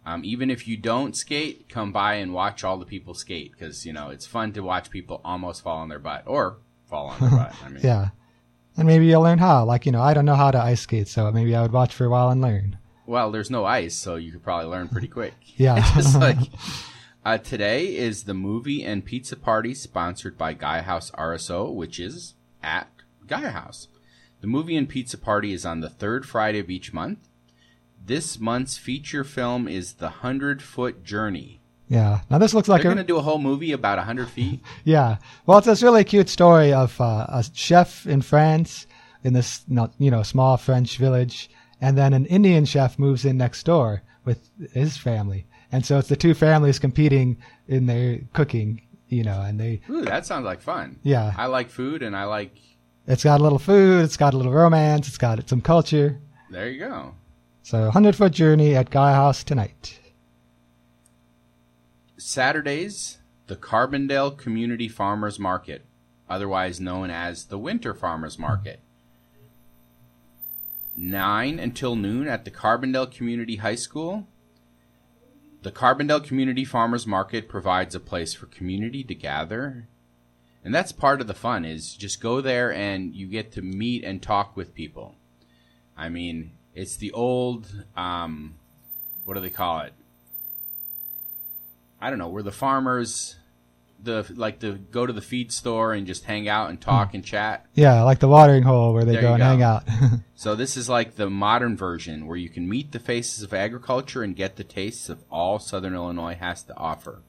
um, 0.06 0.24
even 0.24 0.50
if 0.50 0.66
you 0.66 0.76
don't 0.76 1.14
skate, 1.16 1.68
come 1.68 1.92
by 1.92 2.14
and 2.14 2.32
watch 2.32 2.64
all 2.64 2.78
the 2.78 2.86
people 2.86 3.12
skate 3.12 3.50
because 3.52 3.84
you 3.84 3.92
know 3.92 4.08
it's 4.08 4.24
fun 4.26 4.52
to 4.52 4.60
watch 4.62 4.88
people 4.90 5.20
almost 5.24 5.62
fall 5.62 5.78
on 5.78 5.88
their 5.88 5.98
butt 5.98 6.22
or 6.26 6.58
fall 6.88 7.08
on 7.08 7.20
their 7.20 7.30
butt. 7.30 7.54
I 7.64 7.68
mean, 7.70 7.80
Yeah. 7.82 8.08
And 8.78 8.86
maybe 8.86 9.06
you'll 9.06 9.22
learn 9.22 9.38
how. 9.38 9.64
Like, 9.64 9.86
you 9.86 9.92
know, 9.92 10.02
I 10.02 10.12
don't 10.14 10.26
know 10.26 10.34
how 10.34 10.50
to 10.50 10.58
ice 10.60 10.82
skate, 10.82 11.08
so 11.08 11.30
maybe 11.32 11.56
I 11.56 11.62
would 11.62 11.72
watch 11.72 11.94
for 11.94 12.04
a 12.04 12.10
while 12.10 12.28
and 12.28 12.40
learn. 12.42 12.78
well, 13.06 13.30
there's 13.30 13.50
no 13.50 13.64
ice, 13.64 13.96
so 13.96 14.16
you 14.16 14.30
could 14.32 14.42
probably 14.44 14.66
learn 14.68 14.88
pretty 14.88 15.08
quick. 15.08 15.34
Yeah. 15.56 15.82
It's 15.96 16.14
like 16.14 16.36
uh, 17.24 17.38
today 17.38 17.96
is 17.96 18.24
the 18.24 18.34
movie 18.34 18.84
and 18.84 19.02
pizza 19.02 19.34
party 19.34 19.72
sponsored 19.72 20.36
by 20.36 20.52
Gaia 20.52 20.82
House 20.82 21.10
RSO, 21.12 21.72
which 21.74 21.98
is 21.98 22.34
at 22.62 22.90
Gaia 23.26 23.50
House. 23.50 23.88
The 24.42 24.46
movie 24.46 24.76
and 24.76 24.86
pizza 24.86 25.16
party 25.16 25.54
is 25.54 25.64
on 25.64 25.80
the 25.80 25.88
third 25.88 26.26
Friday 26.28 26.58
of 26.58 26.68
each 26.68 26.92
month. 26.92 27.20
This 28.06 28.38
month's 28.38 28.78
feature 28.78 29.24
film 29.24 29.66
is 29.66 29.94
The 29.94 30.08
Hundred 30.08 30.62
Foot 30.62 31.02
Journey. 31.02 31.60
Yeah. 31.88 32.20
Now 32.30 32.38
this 32.38 32.54
looks 32.54 32.68
like 32.68 32.82
They're 32.82 32.92
a 32.92 32.94
going 32.94 33.04
to 33.04 33.12
do 33.12 33.16
a 33.18 33.22
whole 33.22 33.38
movie 33.38 33.72
about 33.72 33.98
a 33.98 34.02
hundred 34.02 34.28
feet. 34.28 34.60
yeah. 34.84 35.16
Well, 35.44 35.58
it's 35.58 35.66
this 35.66 35.82
really 35.82 36.04
cute 36.04 36.28
story 36.28 36.72
of 36.72 37.00
uh, 37.00 37.26
a 37.28 37.44
chef 37.52 38.06
in 38.06 38.22
France 38.22 38.86
in 39.24 39.32
this 39.32 39.64
you 39.98 40.10
know 40.10 40.22
small 40.22 40.56
French 40.56 40.98
village, 40.98 41.50
and 41.80 41.98
then 41.98 42.12
an 42.12 42.26
Indian 42.26 42.64
chef 42.64 42.96
moves 42.96 43.24
in 43.24 43.36
next 43.36 43.64
door 43.64 44.02
with 44.24 44.50
his 44.72 44.96
family, 44.96 45.46
and 45.72 45.84
so 45.84 45.98
it's 45.98 46.08
the 46.08 46.16
two 46.16 46.34
families 46.34 46.78
competing 46.78 47.36
in 47.66 47.86
their 47.86 48.20
cooking. 48.32 48.82
You 49.08 49.22
know, 49.24 49.40
and 49.42 49.58
they 49.58 49.80
Ooh, 49.90 50.02
that 50.02 50.26
sounds 50.26 50.44
like 50.44 50.60
fun. 50.60 50.98
yeah. 51.02 51.32
I 51.36 51.46
like 51.46 51.70
food, 51.70 52.02
and 52.02 52.16
I 52.16 52.24
like. 52.24 52.52
It's 53.08 53.22
got 53.24 53.40
a 53.40 53.42
little 53.42 53.60
food. 53.60 54.04
It's 54.04 54.16
got 54.16 54.34
a 54.34 54.36
little 54.36 54.52
romance. 54.52 55.06
It's 55.08 55.18
got 55.18 55.48
some 55.48 55.60
culture. 55.60 56.20
There 56.50 56.68
you 56.68 56.80
go. 56.80 57.14
So, 57.66 57.90
hundred 57.90 58.14
foot 58.14 58.30
journey 58.30 58.76
at 58.76 58.90
Gaia 58.90 59.16
House 59.16 59.42
tonight. 59.42 59.98
Saturdays, 62.16 63.18
the 63.48 63.56
Carbondale 63.56 64.38
Community 64.38 64.88
Farmers 64.88 65.40
Market, 65.40 65.84
otherwise 66.30 66.78
known 66.78 67.10
as 67.10 67.46
the 67.46 67.58
Winter 67.58 67.92
Farmers 67.92 68.38
Market. 68.38 68.78
9 70.96 71.58
until 71.58 71.96
noon 71.96 72.28
at 72.28 72.44
the 72.44 72.52
Carbondale 72.52 73.12
Community 73.12 73.56
High 73.56 73.74
School. 73.74 74.28
The 75.62 75.72
Carbondale 75.72 76.22
Community 76.22 76.64
Farmers 76.64 77.04
Market 77.04 77.48
provides 77.48 77.96
a 77.96 78.00
place 78.00 78.32
for 78.32 78.46
community 78.46 79.02
to 79.02 79.14
gather. 79.16 79.88
And 80.62 80.72
that's 80.72 80.92
part 80.92 81.20
of 81.20 81.26
the 81.26 81.34
fun 81.34 81.64
is 81.64 81.96
just 81.96 82.20
go 82.22 82.40
there 82.40 82.72
and 82.72 83.12
you 83.12 83.26
get 83.26 83.50
to 83.54 83.60
meet 83.60 84.04
and 84.04 84.22
talk 84.22 84.56
with 84.56 84.72
people. 84.72 85.16
I 85.96 86.08
mean, 86.08 86.52
it's 86.76 86.96
the 86.96 87.10
old 87.10 87.66
um 87.96 88.54
what 89.24 89.34
do 89.34 89.40
they 89.40 89.50
call 89.50 89.80
it? 89.80 89.92
I 92.00 92.10
don't 92.10 92.18
know, 92.20 92.28
where 92.28 92.42
the 92.44 92.52
farmers 92.52 93.36
the 94.02 94.30
like 94.36 94.60
the 94.60 94.72
go 94.72 95.06
to 95.06 95.12
the 95.12 95.22
feed 95.22 95.50
store 95.50 95.94
and 95.94 96.06
just 96.06 96.24
hang 96.24 96.48
out 96.48 96.68
and 96.68 96.80
talk 96.80 97.14
and 97.14 97.24
chat. 97.24 97.66
Yeah, 97.74 98.02
like 98.02 98.18
the 98.18 98.28
watering 98.28 98.62
hole 98.62 98.92
where 98.92 99.04
they 99.04 99.12
There 99.14 99.22
go 99.22 99.32
and 99.34 99.40
go. 99.40 99.44
hang 99.44 99.62
out. 99.62 99.84
So 100.38 100.54
this 100.54 100.76
is 100.76 100.86
like 100.86 101.14
the 101.16 101.30
modern 101.30 101.78
version 101.78 102.26
where 102.26 102.36
you 102.36 102.50
can 102.50 102.68
meet 102.68 102.92
the 102.92 102.98
faces 102.98 103.42
of 103.42 103.54
agriculture 103.54 104.22
and 104.22 104.36
get 104.36 104.56
the 104.56 104.64
tastes 104.64 105.08
of 105.08 105.24
all 105.30 105.58
Southern 105.58 105.94
Illinois 105.94 106.34
has 106.34 106.62
to 106.64 106.76
offer. 106.76 107.22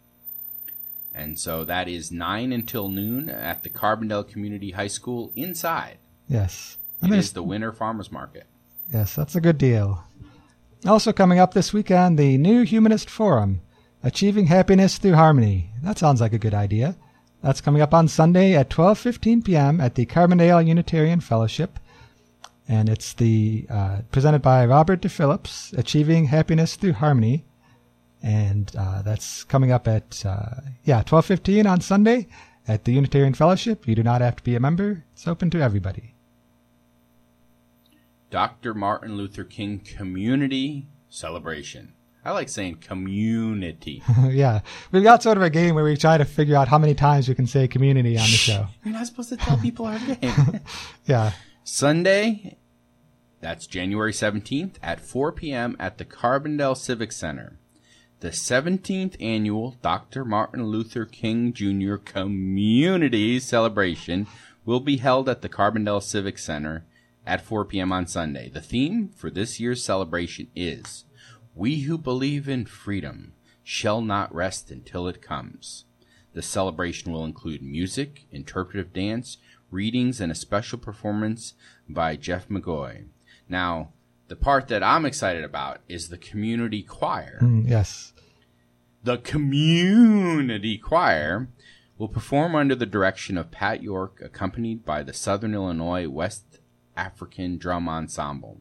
And 1.15 1.39
so 1.39 1.63
that 1.63 1.87
is 1.87 2.11
9 2.11 2.51
until 2.51 2.89
noon 2.89 3.29
at 3.29 3.63
the 3.63 3.69
Carbondale 3.69 4.27
Community 4.29 4.71
High 4.71 4.89
School 4.89 5.31
inside. 5.37 5.99
Yes. 6.27 6.75
And 7.01 7.13
it 7.13 7.17
is 7.17 7.31
the 7.31 7.41
Winter 7.43 7.71
Farmers 7.71 8.11
Market. 8.11 8.45
Yes, 8.93 9.15
that's 9.15 9.35
a 9.35 9.41
good 9.41 9.57
deal. 9.57 10.03
Also 10.85 11.11
coming 11.11 11.39
up 11.39 11.53
this 11.53 11.73
weekend, 11.73 12.17
the 12.17 12.37
New 12.37 12.61
Humanist 12.61 13.09
Forum, 13.09 13.61
Achieving 14.03 14.47
Happiness 14.47 14.97
Through 14.97 15.15
Harmony. 15.15 15.71
That 15.83 15.97
sounds 15.97 16.21
like 16.21 16.33
a 16.33 16.39
good 16.39 16.53
idea. 16.53 16.95
That's 17.41 17.61
coming 17.61 17.81
up 17.81 17.93
on 17.93 18.07
Sunday 18.07 18.55
at 18.55 18.69
12:15 18.69 19.43
p.m. 19.43 19.81
at 19.81 19.95
the 19.95 20.05
Carbondale 20.05 20.65
Unitarian 20.65 21.19
Fellowship, 21.19 21.79
and 22.67 22.87
it's 22.87 23.13
the 23.13 23.65
uh, 23.69 24.01
presented 24.11 24.41
by 24.41 24.65
Robert 24.65 25.01
De 25.01 25.09
Phillips, 25.09 25.73
Achieving 25.73 26.25
Happiness 26.25 26.75
Through 26.75 26.93
Harmony, 26.93 27.45
and 28.23 28.71
uh, 28.77 29.01
that's 29.01 29.43
coming 29.43 29.71
up 29.71 29.87
at 29.87 30.25
uh, 30.25 30.61
yeah 30.83 31.03
12:15 31.03 31.69
on 31.69 31.81
Sunday 31.81 32.27
at 32.67 32.85
the 32.85 32.93
Unitarian 32.93 33.33
Fellowship. 33.33 33.87
You 33.87 33.95
do 33.95 34.03
not 34.03 34.21
have 34.21 34.37
to 34.37 34.43
be 34.43 34.55
a 34.55 34.59
member; 34.59 35.03
it's 35.13 35.27
open 35.27 35.49
to 35.51 35.61
everybody. 35.61 36.13
Dr. 38.29 38.73
Martin 38.73 39.15
Luther 39.15 39.43
King 39.43 39.79
Community 39.79 40.87
Celebration. 41.09 41.93
I 42.25 42.31
like 42.31 42.49
saying 42.49 42.79
community. 42.81 44.03
yeah. 44.29 44.59
We've 44.91 45.03
got 45.03 45.23
sort 45.23 45.37
of 45.37 45.43
a 45.43 45.49
game 45.49 45.75
where 45.75 45.85
we 45.85 45.95
try 45.95 46.17
to 46.17 46.25
figure 46.25 46.57
out 46.57 46.67
how 46.67 46.77
many 46.77 46.93
times 46.93 47.29
we 47.29 47.35
can 47.35 47.47
say 47.47 47.69
community 47.69 48.17
on 48.17 48.25
the 48.25 48.31
show. 48.31 48.67
You're 48.83 48.93
not 48.93 49.07
supposed 49.07 49.29
to 49.29 49.37
tell 49.37 49.57
people 49.57 49.85
our 49.85 49.97
game. 50.21 50.59
yeah. 51.05 51.31
Sunday, 51.63 52.57
that's 53.39 53.65
January 53.65 54.11
17th 54.11 54.75
at 54.83 54.99
4 54.99 55.31
p.m. 55.31 55.77
at 55.79 55.97
the 55.97 56.05
Carbondale 56.05 56.75
Civic 56.75 57.13
Center. 57.13 57.59
The 58.19 58.29
17th 58.31 59.15
annual 59.21 59.77
Dr. 59.81 60.25
Martin 60.25 60.65
Luther 60.65 61.05
King 61.05 61.53
Jr. 61.53 61.95
Community 61.95 63.39
Celebration 63.39 64.27
will 64.65 64.81
be 64.81 64.97
held 64.97 65.29
at 65.29 65.41
the 65.41 65.49
Carbondale 65.49 66.03
Civic 66.03 66.37
Center 66.39 66.83
at 67.27 67.41
4 67.41 67.65
p.m. 67.65 67.91
on 67.91 68.07
Sunday. 68.07 68.49
The 68.49 68.61
theme 68.61 69.09
for 69.09 69.29
this 69.29 69.59
year's 69.59 69.83
celebration 69.83 70.47
is 70.55 71.03
We 71.53 71.81
who 71.81 71.97
believe 71.97 72.47
in 72.47 72.65
freedom 72.65 73.33
shall 73.63 74.01
not 74.01 74.33
rest 74.33 74.71
until 74.71 75.07
it 75.07 75.21
comes. 75.21 75.83
The 76.33 76.41
celebration 76.41 77.11
will 77.11 77.25
include 77.25 77.61
music, 77.61 78.27
interpretive 78.31 78.93
dance, 78.93 79.37
readings, 79.69 80.21
and 80.21 80.31
a 80.31 80.35
special 80.35 80.79
performance 80.79 81.53
by 81.89 82.15
Jeff 82.15 82.47
McGoy. 82.47 83.07
Now, 83.49 83.89
the 84.27 84.35
part 84.35 84.67
that 84.69 84.83
I'm 84.83 85.05
excited 85.05 85.43
about 85.43 85.81
is 85.87 86.09
the 86.09 86.17
community 86.17 86.81
choir. 86.81 87.39
Mm, 87.41 87.67
yes. 87.67 88.13
The 89.03 89.17
community 89.17 90.77
choir 90.77 91.49
will 91.97 92.07
perform 92.07 92.55
under 92.55 92.75
the 92.75 92.85
direction 92.85 93.37
of 93.37 93.51
Pat 93.51 93.81
York, 93.81 94.21
accompanied 94.23 94.85
by 94.85 95.03
the 95.03 95.13
Southern 95.13 95.53
Illinois 95.53 96.07
West 96.07 96.59
African 96.97 97.57
Drum 97.57 97.87
Ensemble. 97.87 98.59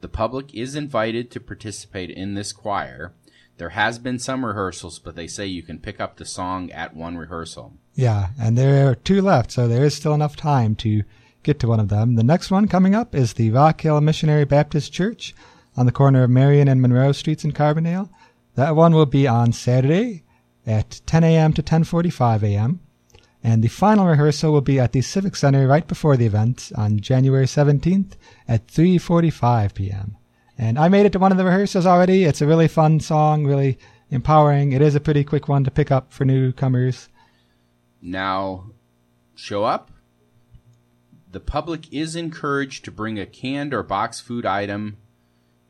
The 0.00 0.08
public 0.08 0.54
is 0.54 0.74
invited 0.74 1.30
to 1.30 1.40
participate 1.40 2.10
in 2.10 2.34
this 2.34 2.52
choir. 2.52 3.12
There 3.58 3.70
has 3.70 3.98
been 3.98 4.18
some 4.18 4.44
rehearsals, 4.44 4.98
but 4.98 5.14
they 5.14 5.26
say 5.26 5.46
you 5.46 5.62
can 5.62 5.78
pick 5.78 6.00
up 6.00 6.16
the 6.16 6.24
song 6.24 6.70
at 6.70 6.96
one 6.96 7.18
rehearsal. 7.18 7.74
Yeah, 7.94 8.28
and 8.40 8.56
there 8.56 8.88
are 8.88 8.94
two 8.94 9.20
left, 9.20 9.52
so 9.52 9.68
there 9.68 9.84
is 9.84 9.94
still 9.94 10.14
enough 10.14 10.34
time 10.34 10.74
to 10.76 11.02
get 11.42 11.60
to 11.60 11.68
one 11.68 11.80
of 11.80 11.88
them. 11.88 12.14
The 12.14 12.22
next 12.22 12.50
one 12.50 12.68
coming 12.68 12.94
up 12.94 13.14
is 13.14 13.34
the 13.34 13.50
Rock 13.50 13.82
Hill 13.82 14.00
Missionary 14.00 14.46
Baptist 14.46 14.92
Church 14.92 15.34
on 15.76 15.86
the 15.86 15.92
corner 15.92 16.22
of 16.22 16.30
Marion 16.30 16.68
and 16.68 16.80
Monroe 16.80 17.12
Streets 17.12 17.44
in 17.44 17.52
Carbondale. 17.52 18.08
That 18.54 18.76
one 18.76 18.94
will 18.94 19.06
be 19.06 19.28
on 19.28 19.52
Saturday 19.52 20.24
at 20.66 21.00
10 21.06 21.24
a.m. 21.24 21.52
to 21.52 21.62
10:45 21.62 22.42
a.m. 22.42 22.80
And 23.42 23.64
the 23.64 23.68
final 23.68 24.06
rehearsal 24.06 24.52
will 24.52 24.60
be 24.60 24.78
at 24.78 24.92
the 24.92 25.00
Civic 25.00 25.34
Center 25.34 25.66
right 25.66 25.86
before 25.86 26.16
the 26.16 26.26
event 26.26 26.70
on 26.76 27.00
January 27.00 27.46
17th 27.46 28.12
at 28.46 28.66
3:45 28.66 29.74
p.m. 29.74 30.16
And 30.58 30.78
I 30.78 30.88
made 30.88 31.06
it 31.06 31.12
to 31.12 31.18
one 31.18 31.32
of 31.32 31.38
the 31.38 31.44
rehearsals 31.44 31.86
already. 31.86 32.24
It's 32.24 32.42
a 32.42 32.46
really 32.46 32.68
fun 32.68 33.00
song, 33.00 33.46
really 33.46 33.78
empowering. 34.10 34.72
It 34.72 34.82
is 34.82 34.94
a 34.94 35.00
pretty 35.00 35.24
quick 35.24 35.48
one 35.48 35.64
to 35.64 35.70
pick 35.70 35.90
up 35.90 36.12
for 36.12 36.26
newcomers. 36.26 37.08
Now, 38.02 38.66
show 39.34 39.64
up. 39.64 39.90
The 41.30 41.40
public 41.40 41.90
is 41.92 42.16
encouraged 42.16 42.84
to 42.84 42.90
bring 42.90 43.18
a 43.18 43.24
canned 43.24 43.72
or 43.72 43.82
box 43.82 44.20
food 44.20 44.44
item 44.44 44.98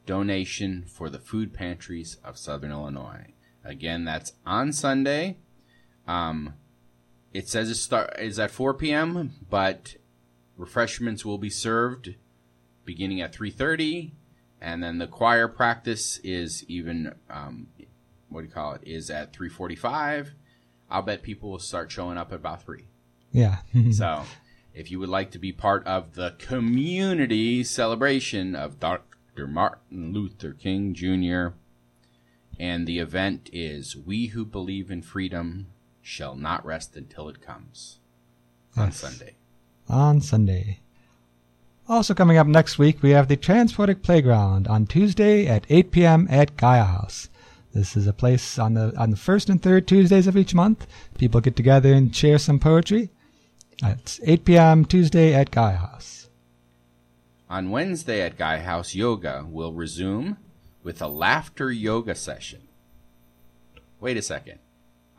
donation 0.06 0.84
for 0.88 1.08
the 1.08 1.18
food 1.18 1.52
pantries 1.52 2.16
of 2.24 2.38
Southern 2.38 2.72
Illinois. 2.72 3.34
Again, 3.64 4.04
that's 4.04 4.32
on 4.46 4.72
Sunday. 4.72 5.36
Um, 6.08 6.54
it 7.32 7.48
says 7.48 7.70
it 7.70 7.76
start 7.76 8.16
is 8.18 8.38
at 8.38 8.50
4 8.50 8.74
p.m., 8.74 9.34
but 9.48 9.96
refreshments 10.56 11.24
will 11.24 11.38
be 11.38 11.50
served 11.50 12.14
beginning 12.84 13.20
at 13.20 13.32
3:30, 13.32 14.10
and 14.60 14.82
then 14.82 14.98
the 14.98 15.06
choir 15.06 15.48
practice 15.48 16.18
is 16.18 16.64
even 16.68 17.14
um, 17.28 17.68
what 18.28 18.40
do 18.40 18.46
you 18.46 18.52
call 18.52 18.74
it 18.74 18.82
is 18.84 19.10
at 19.10 19.32
3:45. 19.32 20.30
I'll 20.90 21.02
bet 21.02 21.22
people 21.22 21.50
will 21.50 21.60
start 21.60 21.92
showing 21.92 22.18
up 22.18 22.32
at 22.32 22.36
about 22.36 22.64
three. 22.64 22.86
Yeah. 23.30 23.58
so, 23.92 24.24
if 24.74 24.90
you 24.90 24.98
would 24.98 25.08
like 25.08 25.30
to 25.32 25.38
be 25.38 25.52
part 25.52 25.86
of 25.86 26.14
the 26.14 26.34
community 26.38 27.62
celebration 27.62 28.56
of 28.56 28.80
Dr. 28.80 29.46
Martin 29.46 30.12
Luther 30.12 30.52
King 30.52 30.94
Jr. 30.94 31.54
and 32.58 32.86
the 32.86 32.98
event 32.98 33.50
is 33.52 33.96
"We 33.96 34.26
Who 34.28 34.44
Believe 34.44 34.90
in 34.90 35.02
Freedom." 35.02 35.68
Shall 36.02 36.34
not 36.34 36.64
rest 36.64 36.96
until 36.96 37.28
it 37.28 37.40
comes 37.40 37.98
on 38.76 38.86
yes. 38.86 38.98
Sunday. 38.98 39.36
On 39.88 40.20
Sunday. 40.20 40.80
Also 41.88 42.14
coming 42.14 42.36
up 42.36 42.46
next 42.46 42.78
week, 42.78 43.02
we 43.02 43.10
have 43.10 43.28
the 43.28 43.36
Transpoetic 43.36 44.02
Playground 44.02 44.68
on 44.68 44.86
Tuesday 44.86 45.46
at 45.46 45.66
8 45.68 45.90
p.m. 45.90 46.28
at 46.30 46.56
Gaia 46.56 46.84
House. 46.84 47.28
This 47.72 47.96
is 47.96 48.06
a 48.06 48.12
place 48.12 48.58
on 48.58 48.74
the 48.74 48.92
on 48.96 49.10
the 49.10 49.16
first 49.16 49.48
and 49.48 49.62
third 49.62 49.86
Tuesdays 49.86 50.26
of 50.26 50.36
each 50.36 50.54
month. 50.54 50.86
People 51.18 51.40
get 51.40 51.56
together 51.56 51.92
and 51.92 52.14
share 52.14 52.38
some 52.38 52.58
poetry. 52.58 53.10
It's 53.82 54.20
8 54.24 54.44
p.m. 54.44 54.84
Tuesday 54.84 55.34
at 55.34 55.50
Gaia 55.50 55.76
House. 55.76 56.28
On 57.48 57.70
Wednesday 57.70 58.22
at 58.22 58.38
Gaia 58.38 58.60
House, 58.60 58.94
yoga 58.94 59.44
will 59.48 59.72
resume 59.72 60.36
with 60.82 61.02
a 61.02 61.08
laughter 61.08 61.70
yoga 61.72 62.14
session. 62.14 62.68
Wait 63.98 64.16
a 64.16 64.22
second. 64.22 64.58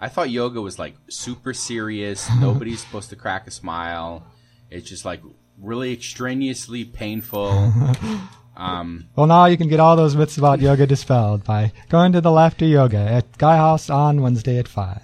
I 0.01 0.09
thought 0.09 0.31
yoga 0.31 0.59
was 0.59 0.79
like 0.79 0.95
super 1.09 1.53
serious. 1.53 2.27
Nobody's 2.41 2.81
supposed 2.81 3.11
to 3.11 3.15
crack 3.15 3.47
a 3.47 3.51
smile. 3.51 4.25
It's 4.69 4.89
just 4.89 5.05
like 5.05 5.21
really 5.59 5.93
extraneously 5.93 6.83
painful. 6.85 7.71
Um, 8.53 9.07
well, 9.15 9.27
now 9.27 9.45
you 9.45 9.57
can 9.57 9.69
get 9.69 9.79
all 9.79 9.95
those 9.95 10.15
myths 10.15 10.37
about 10.37 10.59
yoga 10.59 10.85
dispelled 10.85 11.43
by 11.45 11.71
going 11.89 12.11
to 12.11 12.21
the 12.21 12.29
Laughter 12.29 12.65
Yoga 12.65 12.97
at 12.97 13.37
Gaia 13.37 13.55
House 13.57 13.89
on 13.89 14.21
Wednesday 14.21 14.59
at 14.59 14.67
5. 14.67 15.01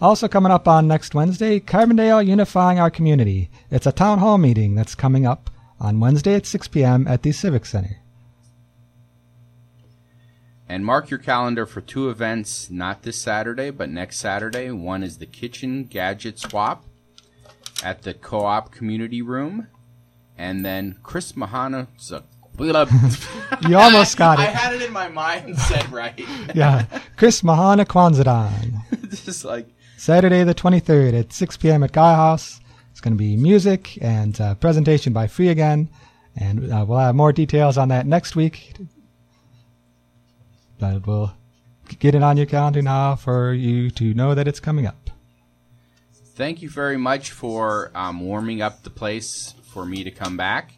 Also 0.00 0.28
coming 0.28 0.52
up 0.52 0.68
on 0.68 0.86
next 0.86 1.14
Wednesday, 1.14 1.60
Carbondale 1.60 2.24
Unifying 2.24 2.78
Our 2.78 2.90
Community. 2.90 3.50
It's 3.70 3.86
a 3.86 3.92
town 3.92 4.18
hall 4.18 4.38
meeting 4.38 4.76
that's 4.76 4.94
coming 4.94 5.26
up 5.26 5.50
on 5.80 6.00
Wednesday 6.00 6.34
at 6.34 6.46
6 6.46 6.68
p.m. 6.68 7.06
at 7.08 7.22
the 7.22 7.32
Civic 7.32 7.66
Center. 7.66 7.98
And 10.68 10.84
mark 10.84 11.10
your 11.10 11.18
calendar 11.18 11.66
for 11.66 11.80
two 11.80 12.08
events, 12.08 12.70
not 12.70 13.02
this 13.02 13.20
Saturday, 13.20 13.70
but 13.70 13.90
next 13.90 14.16
Saturday. 14.18 14.70
One 14.70 15.02
is 15.02 15.18
the 15.18 15.26
Kitchen 15.26 15.84
Gadget 15.84 16.38
Swap 16.38 16.84
at 17.82 18.02
the 18.02 18.14
Co 18.14 18.46
op 18.46 18.72
Community 18.72 19.20
Room. 19.20 19.68
And 20.38 20.64
then 20.64 20.96
Chris 21.02 21.32
Mahana. 21.32 21.88
you 23.68 23.76
almost 23.76 24.16
got 24.16 24.38
it. 24.38 24.42
I 24.42 24.46
had 24.46 24.74
it 24.74 24.82
in 24.82 24.92
my 24.92 25.08
mind 25.08 25.58
said 25.58 25.92
right. 25.92 26.18
yeah. 26.54 26.86
Chris 27.16 27.42
Mahana 27.42 27.84
Kwanzaadan. 27.84 29.10
Just 29.24 29.44
like. 29.44 29.68
Saturday 29.96 30.44
the 30.44 30.54
23rd 30.54 31.18
at 31.18 31.32
6 31.32 31.56
p.m. 31.58 31.82
at 31.82 31.92
Gaia 31.92 32.16
House. 32.16 32.60
It's 32.90 33.00
going 33.00 33.14
to 33.14 33.18
be 33.18 33.36
music 33.36 33.98
and 34.00 34.40
uh, 34.40 34.54
presentation 34.54 35.12
by 35.12 35.26
Free 35.26 35.48
Again. 35.48 35.90
And 36.36 36.72
uh, 36.72 36.84
we'll 36.88 36.98
have 36.98 37.14
more 37.14 37.32
details 37.32 37.78
on 37.78 37.88
that 37.88 38.06
next 38.06 38.34
week 38.34 38.74
we'll 41.04 41.34
get 41.98 42.14
it 42.14 42.22
on 42.22 42.36
your 42.36 42.46
calendar 42.46 42.82
now 42.82 43.16
for 43.16 43.52
you 43.52 43.90
to 43.90 44.14
know 44.14 44.34
that 44.34 44.48
it's 44.48 44.60
coming 44.60 44.86
up. 44.86 45.10
Thank 46.34 46.62
you 46.62 46.68
very 46.68 46.96
much 46.96 47.30
for 47.30 47.92
um, 47.94 48.20
warming 48.20 48.60
up 48.60 48.82
the 48.82 48.90
place 48.90 49.54
for 49.62 49.86
me 49.86 50.02
to 50.04 50.10
come 50.10 50.36
back. 50.36 50.74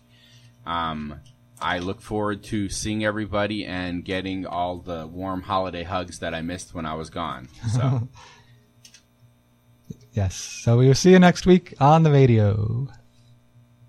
Um, 0.67 1.21
I 1.61 1.79
look 1.79 2.03
forward 2.03 2.43
to 2.45 2.69
seeing 2.69 3.05
everybody 3.05 3.65
and 3.65 4.05
getting 4.05 4.45
all 4.47 4.77
the 4.77 5.07
warm 5.07 5.43
holiday 5.43 5.85
hugs 5.85 6.19
that 6.19 6.35
I 6.35 6.43
missed 6.43 6.75
when 6.75 6.85
I 6.85 6.95
was 6.95 7.09
gone. 7.09 7.49
So. 7.73 8.09
yes. 10.13 10.35
So 10.35 10.77
we 10.77 10.89
will 10.89 10.95
see 10.95 11.13
you 11.13 11.19
next 11.19 11.47
week 11.47 11.75
on 11.81 12.03
the 12.03 12.11
radio. 12.11 12.89